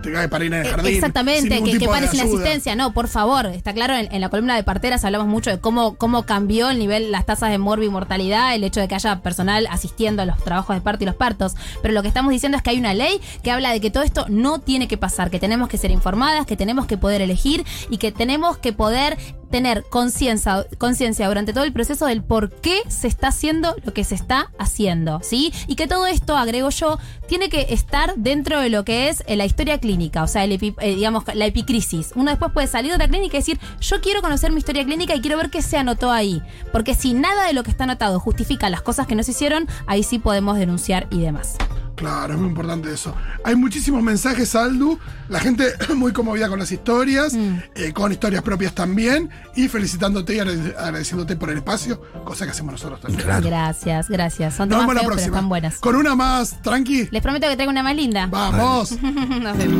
te 0.00 0.12
cae 0.12 0.28
para 0.28 0.44
ir 0.44 0.54
Eh, 0.54 0.64
jardín. 0.64 0.94
Exactamente, 0.94 1.48
que, 1.48 1.64
que 1.64 1.78
tipo 1.78 1.92
de 1.92 2.00
pare 2.00 2.08
sin 2.08 2.20
asistencia. 2.20 2.74
No, 2.76 2.92
por 2.92 3.08
favor, 3.08 3.46
está 3.46 3.72
claro, 3.72 3.94
en, 3.94 4.12
en 4.12 4.20
la 4.20 4.28
columna 4.28 4.56
de 4.56 4.64
parteras 4.64 5.04
hablamos 5.04 5.28
mucho 5.28 5.50
de 5.50 5.60
cómo, 5.60 5.96
cómo 5.96 6.24
cambió 6.24 6.70
el 6.70 6.78
nivel, 6.78 7.12
las 7.12 7.26
tasas 7.26 7.50
de 7.50 7.58
morbo 7.58 7.84
y 7.84 7.88
mortalidad, 7.88 8.54
el 8.54 8.64
hecho 8.64 8.80
de 8.80 8.88
que 8.88 8.94
haya 8.94 9.20
personal 9.20 9.66
asistiendo 9.70 10.22
a 10.22 10.24
los 10.26 10.42
trabajos 10.42 10.74
de 10.76 10.80
parto 10.82 11.04
y 11.04 11.06
los 11.06 11.14
partos. 11.16 11.54
Pero 11.82 11.94
lo 11.94 12.02
que 12.02 12.08
estamos 12.08 12.32
diciendo 12.32 12.56
es 12.56 12.62
que 12.62 12.70
hay 12.70 12.78
una 12.78 12.94
ley 12.94 13.20
que 13.42 13.50
habla 13.50 13.72
de 13.72 13.80
que 13.80 13.90
todo 13.90 14.02
esto 14.02 14.26
no 14.28 14.58
tiene 14.60 14.88
que 14.88 14.96
pasar, 14.96 15.30
que 15.30 15.38
tenemos 15.38 15.68
que 15.68 15.78
ser 15.78 15.90
informadas, 15.90 16.46
que 16.46 16.56
tenemos 16.56 16.86
que 16.86 16.96
poder 16.96 17.22
elegir 17.22 17.64
y 17.88 17.98
que 17.98 18.12
tenemos 18.12 18.58
que 18.58 18.72
poder 18.72 19.18
tener 19.50 19.84
conciencia 19.90 21.28
durante 21.28 21.52
todo 21.52 21.64
el 21.64 21.72
proceso 21.72 22.06
del 22.06 22.22
por 22.22 22.50
qué 22.50 22.80
se 22.88 23.08
está 23.08 23.28
haciendo 23.28 23.74
lo 23.84 23.92
que 23.92 24.04
se 24.04 24.14
está 24.14 24.50
haciendo, 24.58 25.20
¿sí? 25.22 25.52
Y 25.66 25.76
que 25.76 25.86
todo 25.86 26.06
esto, 26.06 26.36
agrego 26.36 26.70
yo, 26.70 26.98
tiene 27.28 27.48
que 27.48 27.66
estar 27.70 28.14
dentro 28.16 28.60
de 28.60 28.70
lo 28.70 28.84
que 28.84 29.08
es 29.08 29.22
eh, 29.26 29.36
la 29.36 29.44
historia 29.44 29.78
clínica, 29.78 30.22
o 30.22 30.26
sea, 30.26 30.44
eh, 30.44 30.58
digamos, 30.80 31.24
la 31.34 31.46
epicrisis. 31.46 32.12
Uno 32.14 32.30
después 32.30 32.52
puede 32.52 32.66
salir 32.66 32.92
de 32.92 32.98
la 32.98 33.08
clínica 33.08 33.36
y 33.36 33.40
decir, 33.40 33.60
yo 33.80 34.00
quiero 34.00 34.22
conocer 34.22 34.52
mi 34.52 34.58
historia 34.58 34.84
clínica 34.84 35.14
y 35.14 35.20
quiero 35.20 35.36
ver 35.36 35.50
qué 35.50 35.62
se 35.62 35.76
anotó 35.76 36.10
ahí. 36.10 36.42
Porque 36.72 36.94
si 36.94 37.14
nada 37.14 37.46
de 37.46 37.52
lo 37.52 37.62
que 37.62 37.70
está 37.70 37.84
anotado 37.84 38.20
justifica 38.20 38.70
las 38.70 38.82
cosas 38.82 39.06
que 39.06 39.14
no 39.14 39.22
se 39.22 39.32
hicieron, 39.32 39.66
ahí 39.86 40.02
sí 40.02 40.18
podemos 40.18 40.58
denunciar 40.58 41.06
y 41.10 41.20
demás. 41.20 41.56
Claro, 42.00 42.32
es 42.32 42.38
muy 42.40 42.48
importante 42.48 42.90
eso. 42.92 43.14
Hay 43.44 43.54
muchísimos 43.56 44.02
mensajes, 44.02 44.54
Aldu. 44.54 44.98
La 45.28 45.38
gente 45.38 45.66
muy 45.94 46.12
conmovida 46.12 46.48
con 46.48 46.58
las 46.58 46.72
historias, 46.72 47.34
Mm. 47.34 47.56
eh, 47.74 47.92
con 47.92 48.10
historias 48.10 48.42
propias 48.42 48.74
también. 48.74 49.28
Y 49.54 49.68
felicitándote 49.68 50.34
y 50.34 50.38
agrade- 50.38 50.74
agradeciéndote 50.78 51.36
por 51.36 51.50
el 51.50 51.58
espacio, 51.58 52.00
cosa 52.24 52.46
que 52.46 52.52
hacemos 52.52 52.72
nosotros 52.72 53.00
también. 53.02 53.22
Claro. 53.22 53.46
Gracias, 53.46 54.08
gracias. 54.08 54.54
Son 54.54 54.68
Nos 54.70 54.78
temas 54.78 54.86
vemos 54.88 54.94
la 54.94 55.00
feos, 55.00 55.06
pero 55.10 55.14
próxima. 55.16 55.36
están 55.36 55.48
buenas. 55.50 55.78
Con 55.78 55.96
una 55.96 56.14
más 56.14 56.62
tranqui. 56.62 57.08
Les 57.10 57.22
prometo 57.22 57.46
que 57.48 57.54
traigo 57.56 57.70
una 57.70 57.82
más 57.82 57.94
linda. 57.94 58.26
Vamos. 58.26 58.92
Nos 59.02 59.58
vemos. 59.58 59.76